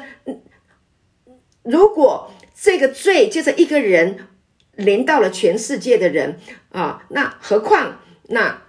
[1.63, 4.29] 如果这个罪借着一个人
[4.75, 6.39] 临到了全世界的人
[6.69, 8.64] 啊，那何况那。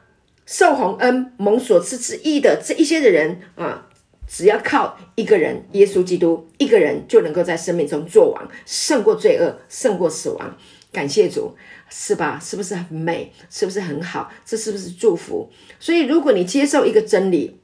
[0.45, 3.87] 受洪恩、蒙所赐之意的这一些的人啊，
[4.27, 10.57] 只要靠一个人，耶稣基督一个人就能够在生命中作王，胜过罪恶，胜过死亡。
[10.91, 11.55] 感谢主，
[11.89, 12.39] 是吧？
[12.41, 13.33] 是不是很美？
[13.49, 14.31] 是不是很好？
[14.45, 15.49] 这是不是祝福？
[15.79, 17.59] 所以，如果你接受一个真理，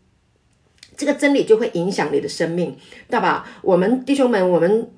[0.97, 2.75] 这个真理就会影响你的生命，
[3.09, 3.47] 对吧？
[3.61, 4.89] 我们弟兄们，我们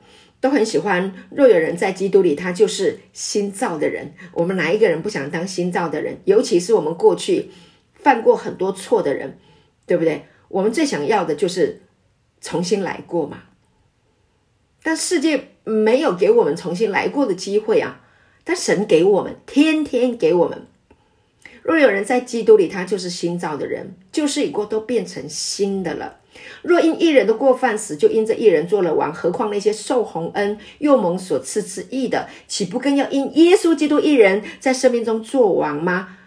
[0.41, 1.13] 都很喜欢。
[1.29, 4.13] 若有人在基督里，他就是新造的人。
[4.31, 6.17] 我们哪一个人不想当新造的人？
[6.25, 7.51] 尤其是我们过去。
[8.03, 9.39] 犯过很多错的人，
[9.87, 10.25] 对不对？
[10.49, 11.81] 我们最想要的就是
[12.41, 13.43] 重新来过嘛。
[14.83, 18.01] 但世界没有给我们重新来过的机会啊！
[18.43, 20.67] 但神给我们，天天给我们。
[21.61, 26.19] 若有人在基督里，他就是新造的人，旧事已过，都变成新的了。
[26.61, 36.17] 若因一人的过犯死，就因这一人做了王，何况那些受洪恩又蒙所赐之义的，岂不更要因耶稣基督一人在生命中做王吗？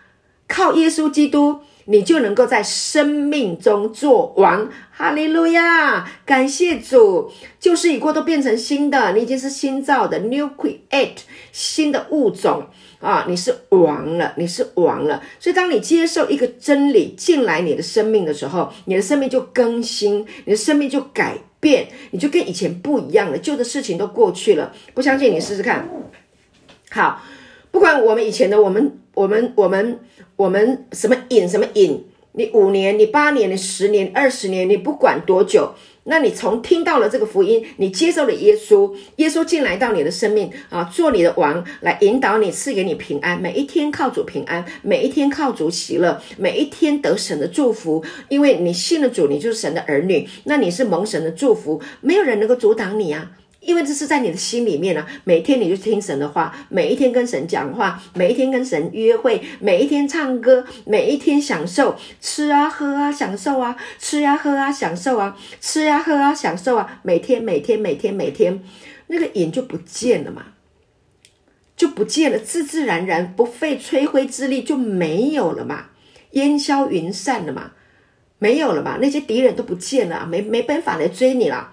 [0.49, 4.69] 靠耶稣基督，你就能够在生命中做王。
[4.91, 6.11] 哈利路亚！
[6.25, 7.31] 感谢主，
[7.61, 11.19] 旧事已过，都变成新的，你已经是新造的 （new create）
[11.53, 12.67] 新的物种
[13.01, 13.27] 啊！
[13.29, 15.23] 你是王了，你是王了。
[15.39, 23.37] 所以，当你接受一个真理进来你的生命的时候，你的生命就更新，你的生命就改变，你就跟以前不一样了。
[23.37, 25.87] 旧的事情都过去了，不相信你试试看。
[26.91, 27.21] 好，
[27.77, 29.01] 不管我们以前的我们。
[29.13, 29.99] 我们我们
[30.37, 32.05] 我们什么瘾什么瘾？
[32.33, 35.75] 你五年，你八年，你十年，二十年，你不管多久，
[36.05, 43.41] 那你从听到了这个福音，你接受了耶稣，耶稣进来到你的生命啊，做你的王，来引导你，赐给你平安。
[43.41, 48.05] 每一天靠主平安，每一天靠主喜乐，每一天得神的祝福。
[48.29, 53.33] 因为你信了主，你就是神的儿女，那你是蒙神的祝福，没有人能够阻挡你啊。
[53.67, 68.63] 因为这是在你的心里面啊，每天你就听神的话，每一天跟神讲话，每一天跟神约会，每一天唱歌，每一天享受吃啊喝啊享受啊吃呀喝啊享受啊吃呀喝啊享受啊，每天每天每天每天，
[69.09, 70.45] 那个瘾就不见了嘛，
[71.77, 75.87] 就不见了，自自然然不费吹灰之力就没有了嘛，
[76.31, 77.73] 烟消云散了嘛，
[78.39, 81.73] 没有了嘛，那些敌人都不见了，没没办法来追你了。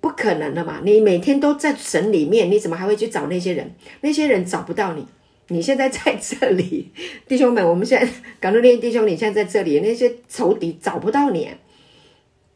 [0.00, 0.80] 不可能的嘛！
[0.84, 3.74] 你每天都在神里面，你怎么还会去找那些人？
[4.02, 5.04] 那些人找不到你。
[5.48, 6.92] 你现在在这里，
[7.26, 11.48] 弟兄们，我们现在港督练弟兄，你现在在这里，那些仇敌找不到你，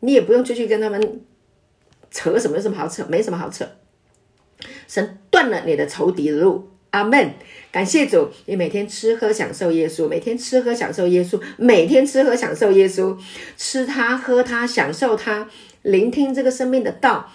[0.00, 1.20] 你也不用出去跟他们
[2.10, 3.04] 扯什么，什么好扯？
[3.08, 3.66] 没什么好扯。
[4.86, 7.32] 神断了你的仇敌的路，阿门！
[7.72, 13.16] 感谢主，你每天吃喝享受耶稣，每天吃喝享受耶稣，每天吃喝享受耶稣，
[13.56, 15.48] 吃他喝他享受他。
[15.82, 17.30] 聆听这个生命的道，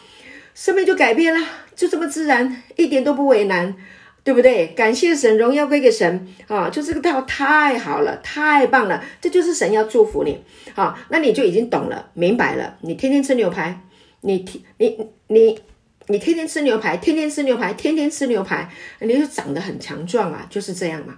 [0.54, 3.76] 生命就改变了，就这么自然，一点都不为难，
[4.24, 4.68] 对不对？
[4.68, 6.70] 感谢神，荣耀归给神啊！
[6.70, 10.44] 就这个道太好了，太棒了，这就是神要祝福你
[10.76, 10.98] 啊！
[11.10, 12.78] 那你就已经懂了，明白了。
[12.82, 13.82] 你天天吃牛排，
[14.22, 15.60] 你天你你
[16.08, 18.70] 你天天吃牛排，天天吃牛排，天天吃牛排，
[19.00, 20.48] 你就长得很强壮啊！
[20.50, 21.18] 就是这样嘛，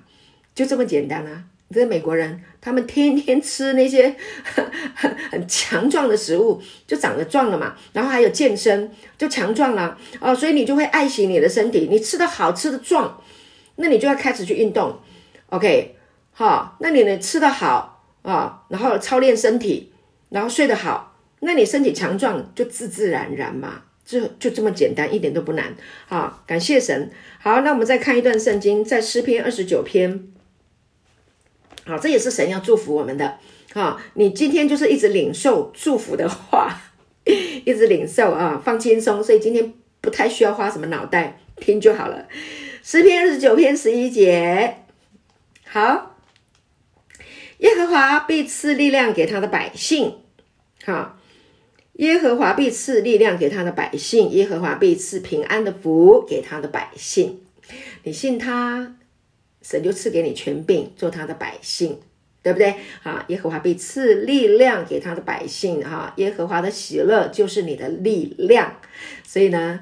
[0.56, 1.44] 就这么简单啊！
[1.72, 4.66] 这些美国人，他们天天吃那些很
[5.30, 7.76] 很强壮的食物，就长得壮了嘛。
[7.94, 10.34] 然后还有健身，就强壮了哦。
[10.34, 13.22] 所以你就会爱惜你的身体，你吃得好，吃得壮，
[13.76, 15.00] 那你就要开始去运动。
[15.48, 15.96] OK，
[16.32, 19.94] 好，那你呢吃得好啊、然后操练身体，
[20.30, 25.76] 然后睡得好，那你身体强壮就自自然然嘛，就就这么简单，一点都不难。
[26.08, 27.12] 好，感谢神。
[27.40, 30.30] 好，那我们再看一段圣经，在诗篇二十九篇。
[31.90, 33.40] 好，这也是神要祝福我们的。
[33.74, 36.80] 好，你今天就是一直领受祝福的话，
[37.26, 39.24] 一直领受啊，放轻松。
[39.24, 42.28] 所以今天不太需要花什么脑袋，听就好了。
[42.84, 44.84] 诗篇二十九篇十一节，
[45.66, 46.16] 好，
[47.58, 50.18] 耶和华必赐力量给他的百姓。
[50.86, 51.18] 好，
[51.94, 57.42] 耶和华必赐力量给他的百姓，耶和华必赐平安的福给他的百姓。
[58.04, 58.96] 你信他？
[59.70, 62.00] 神就赐给你权柄，做他的百姓，
[62.42, 62.74] 对不对？
[63.04, 68.78] 啊，耶和华必赐力量给他的百姓，哈，耶和华的喜乐就是你的力量。
[69.24, 69.82] 所以呢，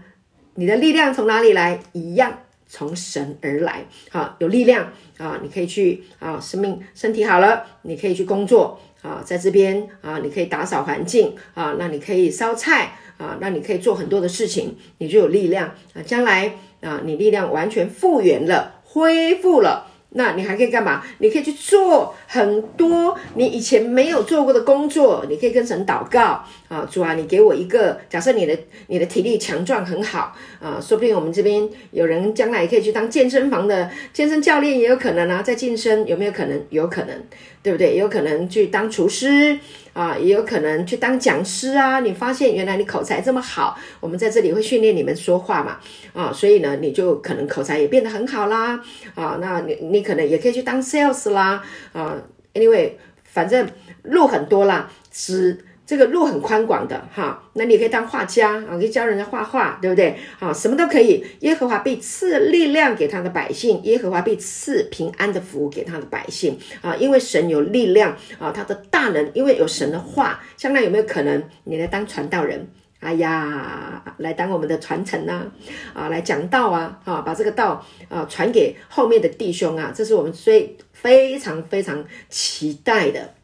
[0.55, 1.79] 你的力量从哪里来？
[1.93, 3.85] 一样从神而来。
[4.09, 16.01] 好，有力量啊，你可以去啊，生命身体好了，你可以去工作啊，在这边啊，你可以打扫环境啊，那你可以烧菜啊，那你可以做很多的事情，你就有力量啊。
[16.05, 18.73] 将来啊，你力量完全复原了。
[18.97, 21.03] 恢复了，那你还可以干嘛？
[21.19, 25.23] 你可以去做很多你以前没有做过的工作。
[25.29, 27.99] 你可以跟神祷告啊，主啊，你给我一个。
[28.09, 28.57] 假设你的
[28.88, 36.61] 你的体力强壮很好啊，说不定我们这边有人将来也可以去当健身房的健身教练，也有可能啊，在晋升有没有可能？
[36.70, 37.24] 有可能，
[37.63, 37.93] 对不对？
[37.93, 39.59] 也有可能去当厨师。
[39.93, 42.01] 啊，也有可能去当讲师啊！
[42.01, 45.80] 你发现原来你口才这么好，我们在这里会训练你们说话嘛？
[46.13, 48.80] 啊，所以呢，你就可能口才也变得很好啦。
[49.15, 51.63] 啊，那你你可能也可以去当 sales 啦。
[51.93, 52.15] 啊
[52.53, 52.91] ，anyway，
[53.24, 53.68] 反正
[54.03, 55.57] 路很多啦，只。
[55.88, 60.17] 这个路很宽广的哈，那你可以当画家啊，可以教人家画画，对不对？
[60.38, 61.25] 好，什么都可以。
[61.39, 72.67] 耶和华必赐力量给他的百姓，耶和华必赐平安的福给他的百姓啊，因为神有力量啊，他的大能，因为有神的话，将来有没有可能你来当传道人？
[72.99, 75.45] 哎呀，来当我们的传承呐，
[75.93, 83.36] 啊，来讲道啊，啊，把这个道啊传给后面的弟兄啊，这是我们最非常非常期待的。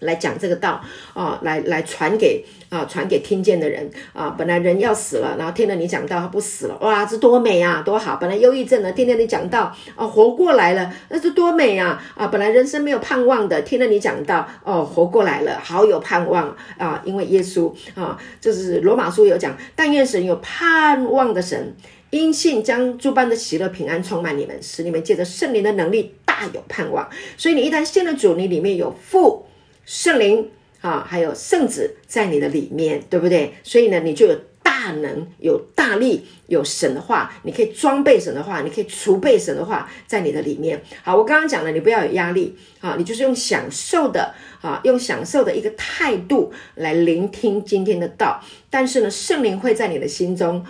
[0.00, 0.80] 来讲这个道
[1.12, 4.34] 啊，来来传给啊，传给听见的人啊。
[4.38, 8.16] 本来人要死了，然后听了你讲道，他不死了，哇，这多美啊，多好！
[8.16, 12.00] 本来忧郁症的，听了你讲道，啊，活过来了，那是多美啊！
[12.14, 17.02] 啊，本来人生没有盼望的，听了你讲道，哦，活过来了，好有盼望啊！
[17.04, 21.74] 因为耶稣啊，就是罗马书有讲，但愿神有盼望的神，
[22.10, 27.08] 因信将诸般的喜乐平安充满你们，使你们借着圣灵的能力大有盼望。
[27.36, 29.46] 所以你一旦信了主，你里面有父。
[29.88, 30.50] 圣灵
[30.82, 33.54] 啊，还有圣子在你的里面，对不对？
[33.62, 40.82] 所以呢，你就有大能、有大力、有神的话，你可以装备神的话，你可以储备神的话在你的里面。
[41.02, 48.44] 好，我刚刚讲了，你不要有压力啊，你就是用享受的啊，用享受的一个态度来聆听今天的道。
[48.68, 50.66] 但是呢，圣灵会在你的心中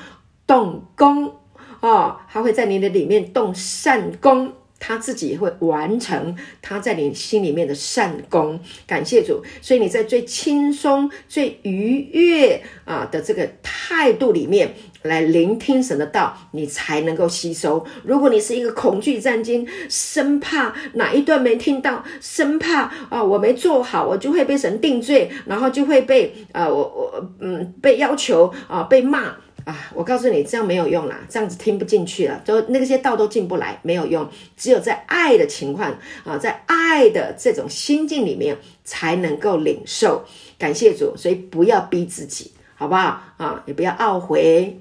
[0.47, 1.35] 动工
[1.81, 4.53] 哦，他会在你的里面动善工。
[4.81, 9.43] 他自己会完成他在你心里面的善功，感谢主。
[9.61, 17.85] 所以你在最轻松、最愉悦啊的这个态度里面来聆听神的道，你才能够吸收。
[18.05, 29.35] 如果你是一个恐惧战兢，生怕哪一段没听到，生怕啊我没做好，我就会被神定罪，然后就会被啊我我嗯被要求啊被骂。
[29.69, 34.27] 啊，我告诉你，这样没有用啦，这样子听不进去了，都那些道都进不来，没有用。
[34.57, 35.95] 只有在爱的情况
[36.25, 40.25] 啊，在爱的这种心境里面，才能够领受。
[40.57, 43.63] 感谢主，所以不要逼自己，好不好啊？
[43.67, 44.81] 也不要懊悔，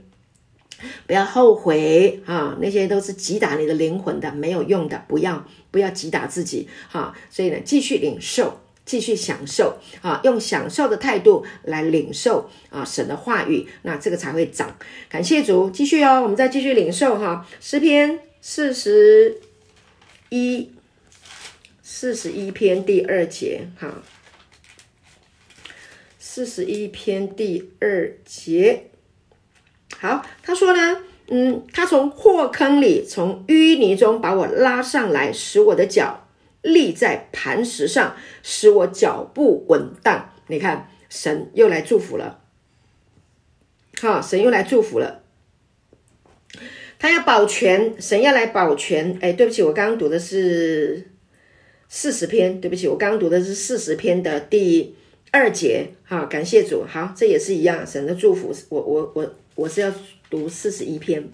[1.06, 7.14] 不要后悔啊，那些都是击打你的灵魂的，没有用的，不要不要击打自己哈。
[7.30, 8.58] 所以呢，继续领受。
[8.88, 14.76] 继续享受啊，用享受的态度来领受啊神的话语，那这个才会长。
[15.10, 17.46] 感谢主，继续哦，我们再继续领受哈。
[17.60, 19.42] 诗篇四十
[20.30, 20.72] 一，
[21.84, 24.02] 四十一篇第二节哈。
[26.18, 28.92] 四十一篇第二节，
[30.00, 36.27] 好，他说呢，嗯，他从祸坑里，从淤泥中把我拉上来，使我的脚。
[36.68, 40.30] 立在磐石上，使我脚步稳当。
[40.48, 42.42] 你看，神又来祝福了。
[44.02, 45.24] 好，神又来祝福了。
[47.00, 49.18] 他要保全，神要来保全。
[49.22, 51.10] 哎，对不起，我刚刚读的是
[51.88, 52.60] 四十篇。
[52.60, 54.96] 对不起，我刚刚读的是四十篇的第
[55.32, 55.88] 二节。
[56.04, 56.84] 好，感谢主。
[56.86, 58.54] 好，这也是一样，神的祝福。
[58.70, 59.94] 我我我我是要
[60.30, 61.30] 读四十一篇。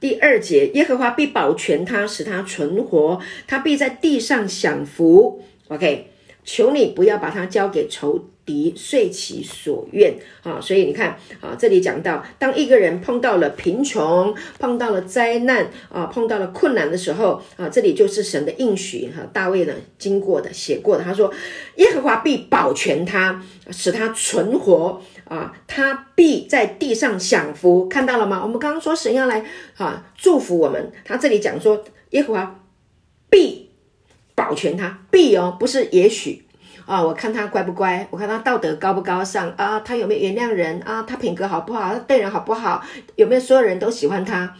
[0.00, 5.42] 第二节，耶和华必保全他，使他存活，他必在地上享福。
[5.68, 6.10] OK，
[6.42, 10.14] 求你不要把他交给仇敌，遂其所愿。
[10.42, 19.10] 啊，所以你看啊，这里讲到，当一个人碰到了贫穷，碰到了灾难啊，碰到了困难的时候啊，这里就是神的应许。
[19.14, 21.30] 哈，大卫呢经过的写过的，他说，
[21.76, 25.02] 耶和华必保全他，使他存活。
[25.30, 28.40] 啊，他必在地上享福，看到了吗？
[28.42, 29.44] 我们刚刚说神要来
[29.76, 32.60] 啊祝福我们，他这里讲说耶和华
[33.30, 33.70] 必
[34.34, 36.44] 保全他，必哦，不是也许
[36.84, 37.00] 啊。
[37.00, 41.04] 我看他乖不乖，我看他道德高不高尚啊，他有没有原谅人啊？
[41.06, 41.94] 他品格好不好？
[41.94, 42.84] 他对人好不好？
[43.14, 44.52] 有没有所有人都喜欢他？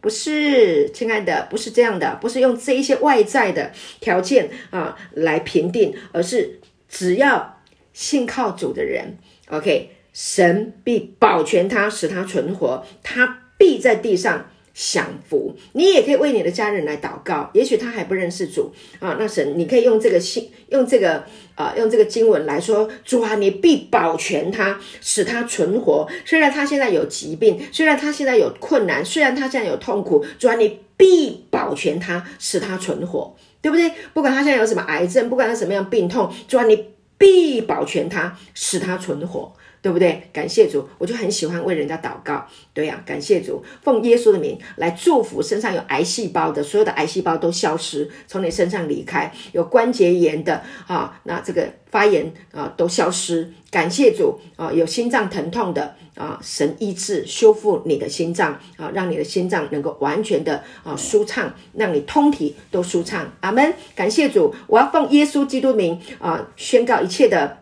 [0.00, 7.60] 不是，亲爱的，不是这样的，不是用这一些外在的条件啊来评定，而是只要
[7.92, 9.16] 信靠主的人。
[9.48, 15.54] OK，神必保全他，使他存活，他必在地上享福。
[15.72, 19.16] 你也可以为你的家人来祷告，也许他还不认识主啊。
[19.18, 21.24] 那神，你可以用这个信，用这个
[21.54, 26.08] 啊、用这个经文来说，主啊，你必保全他，使他存活。
[26.24, 33.90] 虽然他现在有疾病，虽然他现在有困难，虽然他现在有痛苦，主啊，你必保全他，使他存活，对不对？
[34.14, 36.86] 不管他现在有什么癌症，不管他什么样病痛，主啊，你。
[37.22, 40.22] 必保全他，使他存活，对不对？
[40.32, 42.46] 感谢主，我就很喜欢为人家祷告。
[42.72, 53.52] 对呀、感谢主，奉耶稣的名来祝福身上有癌细胞的，所有的癌细胞都消失，从你身上离开；有关节炎的啊，那这个发炎啊都消失。
[53.72, 63.32] 感谢主啊，有心脏疼痛的啊，神医治修复你的心脏啊，让你的心脏能够完全的啊舒畅，让你通体都舒畅。
[63.40, 63.74] 阿门。
[63.96, 67.58] 感谢主，我要奉耶稣基督名啊，宣告一切的。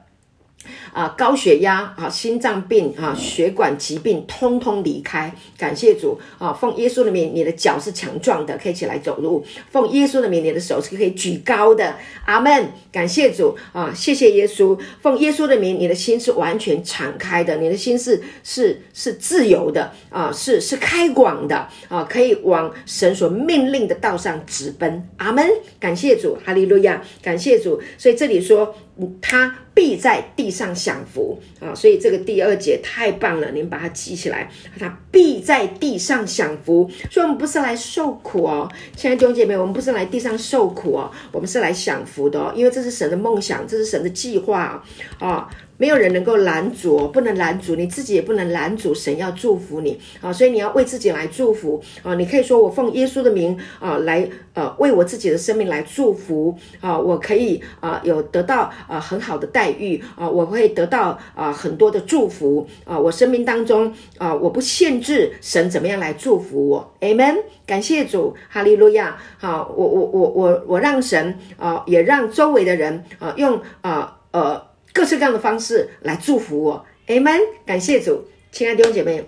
[0.93, 5.33] 啊，高血压啊，心脏病啊，血管疾病，通通离开。
[5.57, 6.53] 感谢主啊！
[6.53, 9.45] 奉耶稣的名，你的脚是强壮的，可以起来走路。
[9.71, 11.97] 奉耶稣的名，你的手是可以举高的。
[12.25, 12.73] 阿门！
[12.91, 13.93] 感谢主啊！
[13.95, 14.79] 谢谢耶稣。
[15.01, 25.09] 奉耶稣的名，你的心是完全敞开的，你的心是是是自由的啊，是是开广的啊，可以往神所命令的道上直奔。
[25.19, 25.47] 阿门！
[25.79, 27.03] 感谢主，哈利路亚！
[27.23, 27.81] 感谢主。
[27.99, 28.75] 所以这里说。
[29.23, 34.51] 他必在地上享福啊，所以这个第二节太棒了，你们把它记起来。
[34.79, 38.67] 它必在地上享福，所以我们不是来受苦哦，
[38.97, 44.83] 亲爱的弟兄姐妹，我们不是来地上受苦哦，我们是来享福的哦，因为这是神的梦想，这是神的计划
[45.19, 45.51] 啊。
[45.81, 50.31] 没有人能够拦阻，不能拦阻，你自己也不能拦阻神要祝福你啊！
[50.31, 52.15] 所以你要为自己来祝福啊！
[52.17, 56.99] 你可以说我奉耶稣的名啊来呃为我自己的生命来祝福啊！
[56.99, 60.29] 我可以啊有得到啊很好的待遇啊！
[60.29, 62.99] 我会得到啊很多的祝福啊！
[62.99, 67.39] 我生命当中啊我不限制神怎么样来祝福我，Amen！
[67.65, 69.17] 感谢主，哈利路亚！
[69.39, 74.70] 好，我我我我我让神啊也让周围的人啊用啊呃。
[74.93, 77.41] 各式各样的方式来祝福我，Amen。
[77.65, 79.25] 感谢主，亲爱的弟兄姐妹，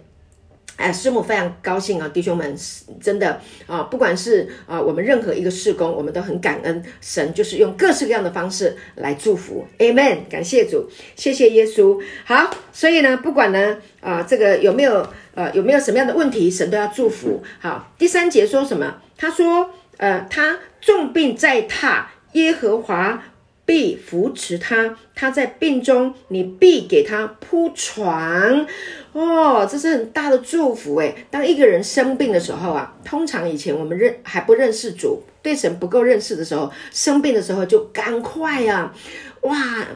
[0.77, 2.57] 哎，师母非常高兴啊，弟兄们，
[3.01, 10.29] 真的啊，不管是啊我们任何一个事工，我们都很感恩神，就是用各式各样的方式来祝福，Amen。
[10.29, 12.03] 感谢主，谢谢耶稣。
[12.25, 17.43] 好，所以呢，不管呢啊这个有没有呃有没有什么样的问题，神都要祝福。
[17.61, 19.01] 好，第三节说什么？
[19.17, 23.23] 他说，呃，他重病在榻，耶和华。
[23.65, 28.67] 必扶持他，他在病中，你必给他铺床。
[29.13, 31.15] 哦，这是很大的祝福诶。
[31.31, 38.95] 当一个人生病的时候啊，通常以前我们认还不认识主，对神不够认识的时候，生病的时候就赶快啊，
[39.43, 39.87] 哇，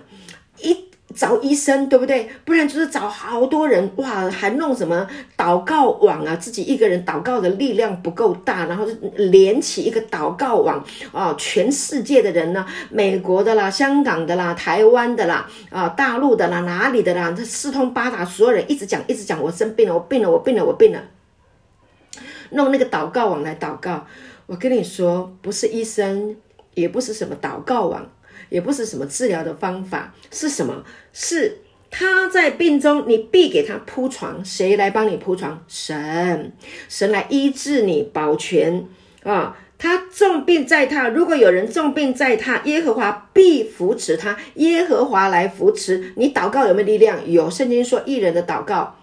[0.60, 0.86] 一。
[1.16, 2.28] 找医生对不对？
[2.44, 6.36] 不然就是找好多人哇，还弄什么祷告网啊？
[6.36, 8.86] 自己一个人祷告的力量不够大，然后
[9.16, 11.34] 连起一个祷告网啊！
[11.38, 21.00] 全世界的人呢，美国的啦、香港的啦、台湾的啦、啊大陆的啦、哪里的啦，这四通八达，所有人一直讲，一直讲，我生病了，我病了，我病了，我病了。
[22.50, 24.06] 弄那个祷告网来祷告，
[24.46, 26.36] 我跟你说，不是医生，
[26.74, 28.06] 也不是什么祷告网。
[28.48, 30.84] 也不是什么治疗的方法，是什么？
[31.12, 31.58] 是
[31.90, 34.44] 他在病中，你必给他铺床。
[34.44, 35.64] 谁来帮你铺床？
[35.68, 36.52] 神，
[36.88, 38.86] 神来医治你，保全
[39.22, 39.56] 啊！
[39.78, 44.34] 他重病在榻，如果有人重病在榻，耶和华必扶持他。
[44.54, 46.32] 耶和华来扶持你。
[46.32, 47.30] 祷告有没有力量？
[47.30, 47.50] 有。
[47.50, 48.96] 圣经说，义人的祷告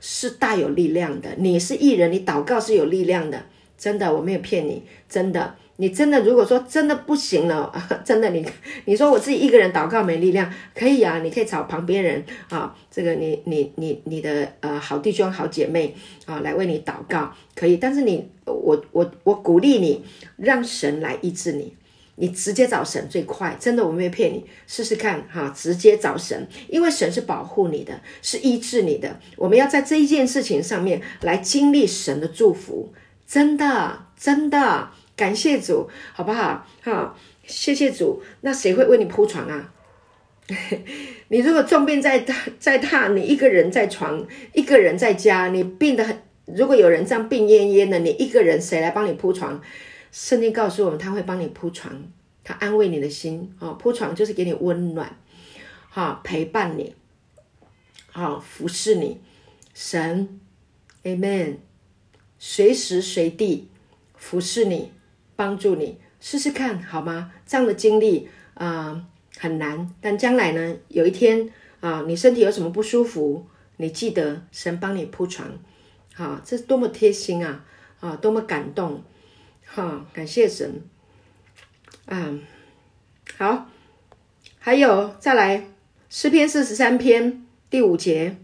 [0.00, 1.30] 是大有力量的。
[1.36, 3.40] 你是义人，你祷告是有力量的。
[3.78, 5.54] 真的，我没有骗你，真的。
[5.80, 7.72] 你真的如果说真的不行了，
[8.04, 8.46] 真的你
[8.84, 17.78] 你说我自己一个人祷告没力量，可以啊，你可以找旁边人啊，这个你你你你的呃好弟兄好姐妹啊来为你祷告，可以。
[17.78, 20.04] 但是你我我我鼓励你，
[20.36, 21.74] 让神来医治你，
[22.16, 23.56] 你直接找神最快。
[23.58, 29.18] 真的我没有骗你，试试看哈，直接找神，因为神是保护你的，是医治你的。
[29.34, 32.92] 我们要在这一件事情上面来经历神的祝福，
[33.26, 34.90] 真的真的。
[35.20, 36.66] 感谢主，好不好？
[36.82, 37.14] 哈，
[37.44, 38.22] 谢谢主。
[38.40, 39.70] 那谁会为你铺床啊？
[41.28, 42.24] 你如果重病在
[42.58, 46.22] 在榻，你一个人在床，一个人在家，你病得很。
[46.46, 49.60] 如果有人这样病恹恹的，你一个人谁来帮你铺床？
[50.10, 51.92] 圣经告诉我们，他会帮你铺床，
[52.42, 53.72] 他安慰你的心啊。
[53.74, 55.18] 铺床就是给你温暖，
[55.90, 56.94] 哈，陪伴你，
[58.10, 59.20] 好，服侍你。
[59.74, 60.40] 神
[61.04, 61.56] ，Amen，
[62.38, 63.68] 随时随地
[64.16, 64.90] 服侍你。
[65.40, 67.32] 帮助你试试看好吗？
[67.46, 69.06] 这样的经历啊、
[69.38, 73.46] 很难，但将来呢，有一天啊、你身体有什么不舒服，
[73.78, 75.48] 你记得神帮你铺床，
[76.12, 77.64] 好、啊，这是多么贴心啊
[78.00, 79.02] 啊，多么感动，
[79.64, 80.82] 哈、感谢神，
[82.04, 82.38] 啊，
[83.38, 83.70] 好，
[84.58, 85.68] 还有再来
[86.10, 88.36] 诗篇四十三篇第五节，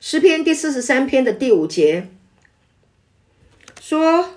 [0.00, 2.08] 诗篇第四十三篇的第五节
[3.80, 4.30] 说。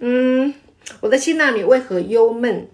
[0.00, 0.54] 嗯，
[1.00, 2.68] 我的心哪，你为何忧闷？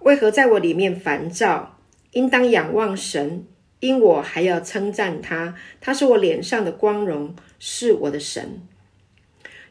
[0.00, 1.78] 为何在我里面烦躁？
[2.12, 3.46] 应当仰望神，
[3.80, 5.54] 因我还要称赞他。
[5.80, 8.60] 他是我脸上的光荣，是我的神。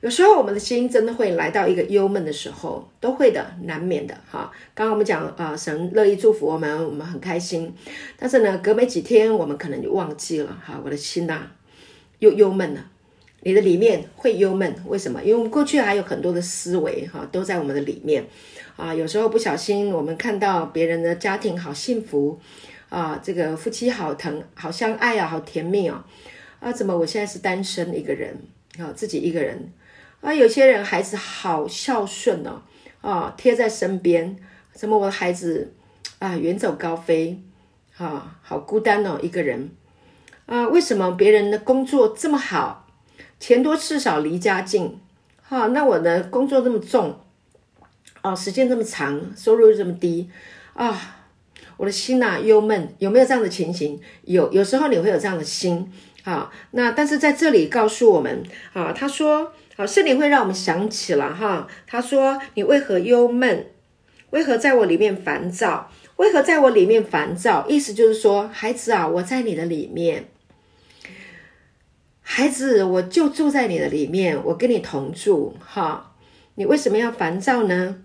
[0.02, 4.52] 有时候我们的心真的会来到一个忧闷的时候，都会的，难免的哈。
[4.74, 7.72] 刚刚我们讲、呃，神乐意祝福我们，我们很开心。
[8.18, 10.82] 但是呢，隔没几天，我们可能就忘记了哈。
[10.84, 11.44] 我的心呐，
[12.18, 12.91] 又忧闷了。
[13.44, 15.20] 你的里面会忧闷，为什么？
[15.24, 18.24] 因为我们过去还有很多的思维，哈，都在我们的里面，
[18.78, 22.40] 啊，有时候不小心，我们看到别人的家庭好幸福，
[22.90, 26.04] 啊，这个夫妻好疼，好相爱啊，好甜蜜哦，
[26.60, 28.38] 啊，怎么我现在是单身一个人，
[28.78, 29.72] 啊，自己一个人，
[30.22, 32.62] 啊，有些人孩子好孝顺哦，
[33.02, 34.38] 啊，贴在身边，
[34.72, 35.74] 怎么我的孩子
[36.20, 37.42] 啊远走高飞，
[37.98, 39.72] 啊，好孤单哦，一个人，
[40.46, 42.81] 啊，为什么别人的工作这么好？
[43.42, 45.00] 钱多事少离家近，
[45.42, 47.20] 哈，那我的工作这么重，
[48.22, 50.30] 哦，时间这么长，收入又这么低，
[50.76, 51.18] 啊，
[51.78, 54.00] 我的心呐、忧闷，有没有这样的情形？
[54.26, 55.92] 有，有时候你会有这样的心，
[56.24, 63.66] 啊，那但是在这里告诉我们，啊，他说，啊，圣灵会让我们想起了，哈，他说，你为何忧闷？
[64.30, 65.90] 为何在我里面烦躁？
[66.18, 67.66] 为何在我里面烦躁？
[67.68, 70.28] 意思就是说，孩子啊，我在你的里面，
[72.34, 76.14] 孩子，我就住在你的里面，我跟你同住，哈，
[76.56, 77.98] 你为什么要烦躁呢？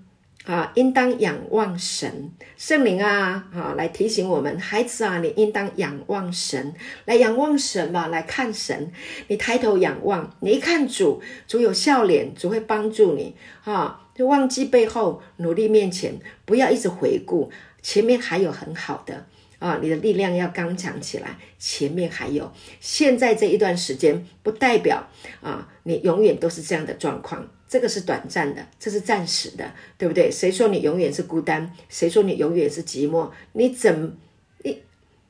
[0.47, 6.75] 啊，应当仰望神，圣灵啊，啊，来提醒我们，孩子啊，你应当仰望神，
[7.05, 8.91] 来仰望神嘛，来看神。
[9.29, 16.15] 你抬头仰望，你一看主，主有笑脸，主会帮助你，啊，就忘记背后，努力面前，
[16.45, 19.25] 不要一直回顾，前面还有很好的
[19.59, 22.53] 啊，你的力量要刚强起来，前面还有。
[22.81, 25.09] 现在这一段时间，不代表
[25.41, 27.49] 啊，你永远都是这样的状况。
[27.69, 30.31] 这个是短暂的，这是暂时的，对不对？
[30.31, 31.73] 谁说你永远是孤单？
[31.89, 33.31] 谁说你永远是寂寞？
[33.55, 34.17] 你怎
[34.63, 34.83] 你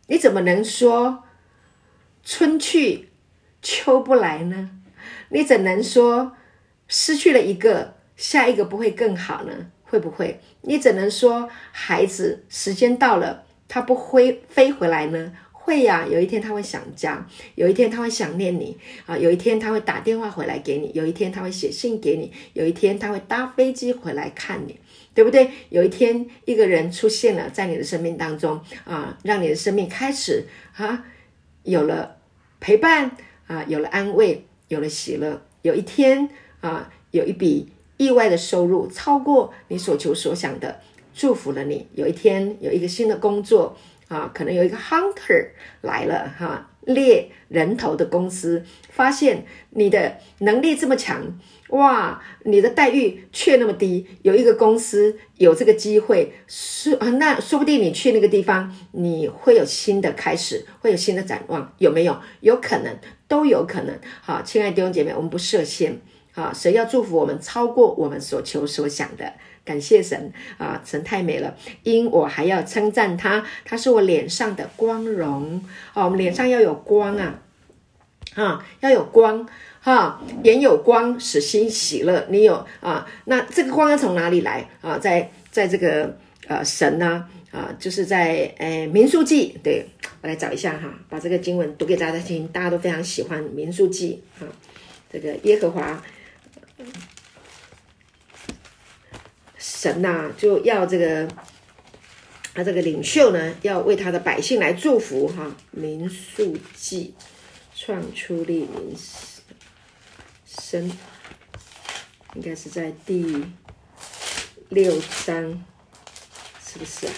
[0.09, 1.23] 你怎么能说
[2.23, 3.09] 春去
[3.63, 4.71] 秋不来呢？
[5.31, 6.37] 你怎能说
[6.89, 9.71] 失去了一个，下一个不会更好呢？
[9.85, 10.41] 会不会？
[10.61, 15.33] 你怎能说孩子时间到了，他不会飞回来呢？
[15.53, 24.79] 会呀、有一天他会想家，有一天他会想念你啊，有一天他会打电话回来给你，有一天他会写信给你，有一天他会搭飞机回来看你，
[25.13, 25.51] 对不对？
[25.71, 30.45] 有一天一个人出现了在你的生命当中啊，让你的生命开始
[30.77, 31.05] 啊
[31.65, 32.17] 有了
[32.61, 33.11] 陪伴
[33.49, 35.43] 啊，有了安慰，有了喜乐。
[35.63, 36.29] 有一天
[36.61, 40.81] 啊，有一笔意外的收入超过你所求所想的，
[41.17, 41.89] 祝福了你。
[41.95, 43.77] 有一天有一个新的工作。
[44.09, 45.49] 啊，可能有一个 hunter
[45.81, 51.37] 来了哈，猎人头的公司发现你的能力这么强，
[51.71, 54.07] 哇，你的待遇却那么低。
[54.23, 62.17] 有一个公司有这个机会，说那说不定你去那个地方，你会有新的开始，会有新的展望，有没有？
[62.43, 62.97] 有可能，
[63.27, 63.99] 都有可能。
[64.21, 65.99] 好，亲爱的弟兄姐妹，我们不设限，
[66.35, 69.33] 啊，谁要祝福我们超过我们所求所想的？
[69.67, 75.61] 感谢神啊，神太美了，因我还要称赞他，他是我脸上的光荣
[75.93, 76.05] 啊。
[76.05, 77.41] 我们脸上要有光啊，
[78.37, 79.47] 啊，要有光
[79.81, 82.27] 哈，眼有光，使心喜乐。
[82.31, 83.05] 你有啊？
[83.25, 84.97] 那这个光要从哪里来啊？
[84.97, 89.85] 在在这个呃神呢啊，就是在诶民数记，对，
[90.23, 94.47] 我来找一下哈，把这个经文读给大家听，大家都非常喜欢民数记啊，
[95.13, 96.01] 这个耶和华。
[99.79, 101.29] 神呐、就要这个，
[102.55, 105.55] 他这个领袖呢，要为他的百姓来祝福哈。
[105.71, 107.13] 民数记，
[107.75, 108.97] 创出利民
[110.47, 110.91] 生，
[112.37, 113.45] 应该是在第
[114.71, 115.63] 六章，
[116.65, 117.13] 是不是啊？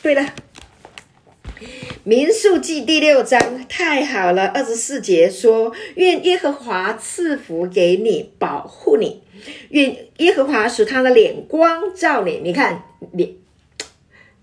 [0.00, 0.34] 对了，
[2.02, 9.22] 民数记第六章太好了，二十四节说：愿耶和华赐福给你，保护你。
[9.70, 12.82] 愿耶和华使他的脸光照你，你看
[13.12, 13.30] 脸，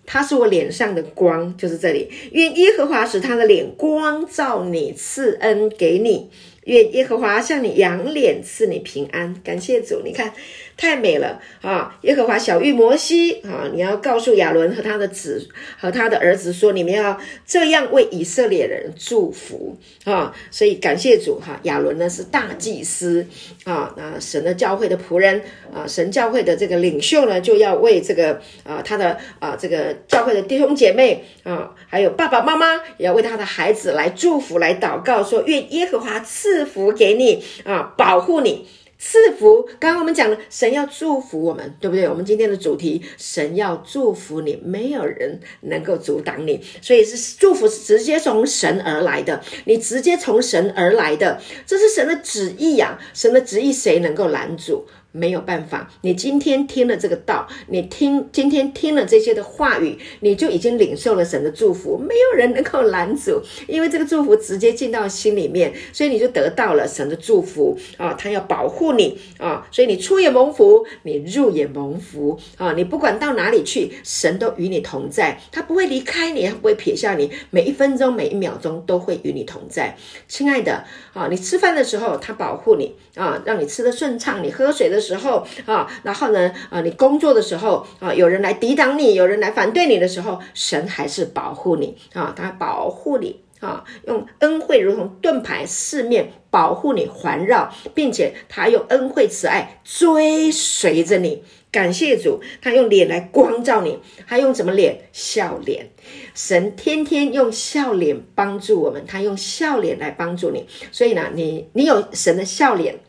[0.05, 2.09] 他是我脸上的光，就是这里。
[2.31, 6.29] 愿耶和华使他的脸光照你，赐恩给你。
[6.65, 9.39] 愿耶和华向你扬脸，赐你平安。
[9.43, 10.33] 感谢主，你看。
[10.77, 11.97] 太美了啊！
[12.01, 15.47] 耶和华小玉摩西啊，你要告诉亚伦和他的子
[15.79, 20.35] 和他的儿子说，你们要这样为以色列人祝福啊！
[20.51, 23.25] 所以感谢主哈，亚伦呢是大祭司
[23.63, 25.41] 啊，那神的教会的仆人
[25.73, 38.67] 啊，神教会的这个领袖呢，就要为这个啊他的啊这个教会的弟兄姐妹啊，还有爸爸妈妈，也要为他的孩子来祝福来祷告，说愿耶和华赐福给你啊，保护你。
[39.07, 42.09] 赐福，刚刚我们讲了，神要祝福我们，对不对？
[42.09, 54.87] 我们今天的主题，神要祝福你，没有人能够阻挡你，所以是祝福是直接从神而来的，你直接从神而来的，这是神的旨意呀、啊，神的旨意谁能够拦阻？
[55.15, 68.13] 没有办法，你今天听了这个道，你听今天听了这些的话语，你就已经领受了神的祝福，没有人能够拦阻，因为这个祝福直接进到心里面，所以你就得到了神的祝福啊！
[68.13, 72.73] 他要保护你啊，所以你出也蒙福，你入也蒙福啊！
[72.73, 79.95] 你不管到哪里去，神都与你同在，他不会离开你，他不会撇下你，每一分钟每一秒钟都会与你同在，
[80.27, 81.27] 亲爱的啊！
[81.29, 101.43] 你吃饭的时候，他保护你啊，让你吃得顺畅；你喝水的时候，啊，然后呢啊，你工作的时候啊，有人来抵挡你，有人来反对你的时候，神还是保护你啊，他保护你啊，用恩惠如同盾牌四面保护你环绕，并且他用恩惠慈爱追随着你。
[101.75, 105.09] 感谢主，他用脸来光照你，他用什么脸？
[105.11, 105.89] 笑脸。
[106.33, 110.65] 神天天用笑脸帮助我们，他用笑脸来帮助你。
[110.93, 112.99] 所以呢，你你有神的笑脸。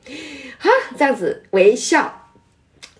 [0.59, 2.33] 哈，这样子微笑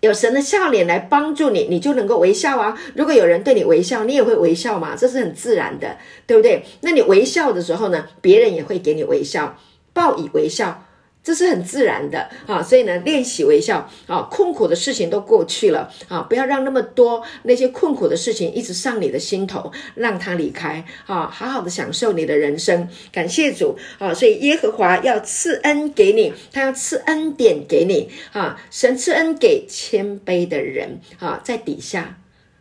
[0.01, 2.79] 有神的笑脸来帮助你，你就能够微笑啊。
[2.95, 5.99] 如果有人对你微笑，你也会微笑嘛，这是很自然的，
[6.29, 6.63] 对不对？
[6.83, 9.59] 那你微笑的时候呢，别人也会给你微笑，
[9.93, 10.86] 报以微笑。
[11.27, 22.89] 这是很自然的啊，所以呢，练习微笑啊，困苦的事情都过去了啊，不要让那么多那些困苦的事情一直上你的心头，让它离开啊，好好的享受你的人生。
[23.11, 32.19] 感谢主啊，所以耶和华要赐恩给你，他要赐恩典给你啊，神赐恩给谦卑的人啊，在底下。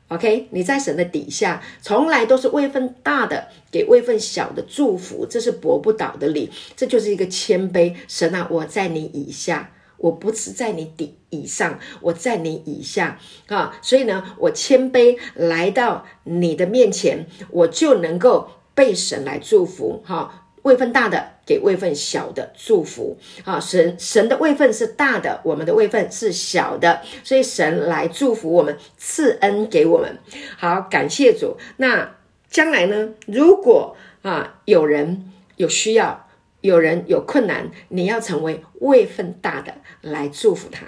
[0.09, 7.95] OK，你在神的底下，从来都是位份大的给位份小的祝福，这是驳不倒的理，这就是一个谦卑。
[8.07, 20.43] 神啊，我在你以下，我不是在你底以上，我在你以下啊，所以呢，我谦卑来到你的面前，我就能够被神来祝福哈。
[20.61, 30.17] 位份大的给位份小的祝福啊，神神的位份是大的，我们的位份是小的，所以神来祝福我们，赐恩给我们。
[30.57, 31.57] 好，感谢主。
[31.77, 32.15] 那
[32.49, 33.09] 将来呢？
[33.27, 36.27] 如果啊有人有需要，
[36.61, 40.85] 有人有困难，你要成为位份大的来祝福他，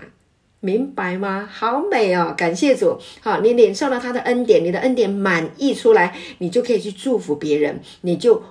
[0.59, 1.47] 明白吗？
[1.51, 2.97] 好美哦，感谢主。
[3.21, 8.41] 好，你领受了他的恩典，你的恩典满溢出来，你就可以去祝福别人，你就。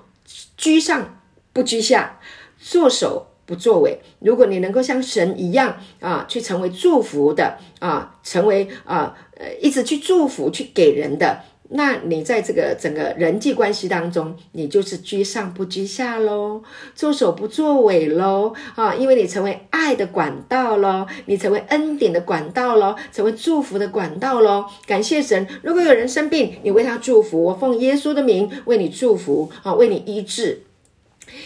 [0.57, 1.16] 居上
[1.57, 2.21] 不居下，
[2.59, 3.99] 作首不作尾。
[4.21, 11.41] 如果你能够像神一样啊，去成为祝福的啊，成为啊呃一直去祝福、去给人的，
[11.71, 16.63] 那你在这个整个人际关系当中，你就是居上不居下喽，
[16.95, 24.67] 作首不作尾喽啊，因为你成为爱的管道喽，你成为恩典的管道喽，成为祝福的管道喽。
[24.87, 30.66] 感谢神，如果有人生病，你为他祝福，我奉耶稣的名为你祝福啊，为你医治。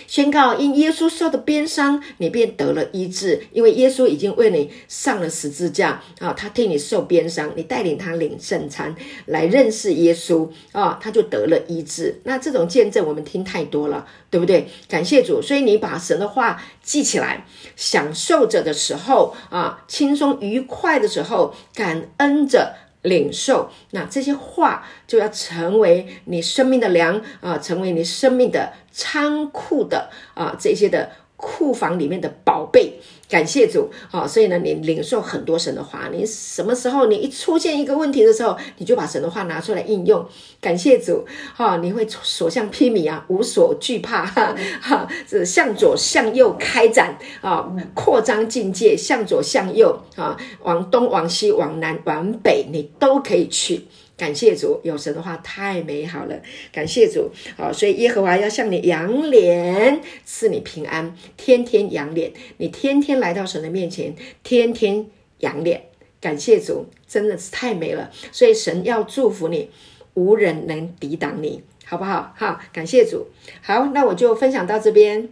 [0.06, 3.42] 宣告，因耶稣受的鞭伤，你便得了医治。
[3.52, 8.94] 因为耶稣已经为你上了十字架啊，他替你受鞭伤，你带领他领圣餐
[9.26, 12.20] 来认识耶稣啊，他就得了医治。
[12.24, 14.68] 那这种见证我们听太多了，对不对？
[14.88, 22.74] 感谢主，所以你把神的话记起来，享受着的时候啊，轻松愉快的时候，感恩着。
[23.02, 31.10] 领受，那这些话就要成为你生命的粮啊，成为你生命的仓库的啊，这些的。
[31.42, 33.00] 库房里面的宝贝，
[33.30, 40.26] 感谢主，好，所以呢，你领受很多神的话，你什么时候你一出现一个问题的时候，你就把神的话拿出来应用，
[40.60, 41.24] 感谢主，
[41.54, 47.64] 哈，你会所向披靡啊，无所惧怕，哈，哈，是向左向右开展啊，
[47.94, 53.86] 扩张境界，向左向右啊，往东往西往南往北，你都可以去。
[54.20, 56.38] 感谢主，有神的话太美好了。
[56.70, 62.30] 感谢主，好，所以耶和华要向你扬脸，赐你平安，天天扬脸。
[62.58, 65.06] 你天天来到神的面前，天天
[65.38, 65.84] 扬脸。
[66.20, 68.10] 感谢主，真的是太美了。
[68.30, 69.70] 所以神要祝福你，
[70.12, 72.34] 无人能抵挡你，好不好？
[72.36, 73.28] 好，感谢主。
[73.62, 75.30] 好，那我就分享到这边，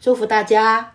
[0.00, 0.93] 祝福大家。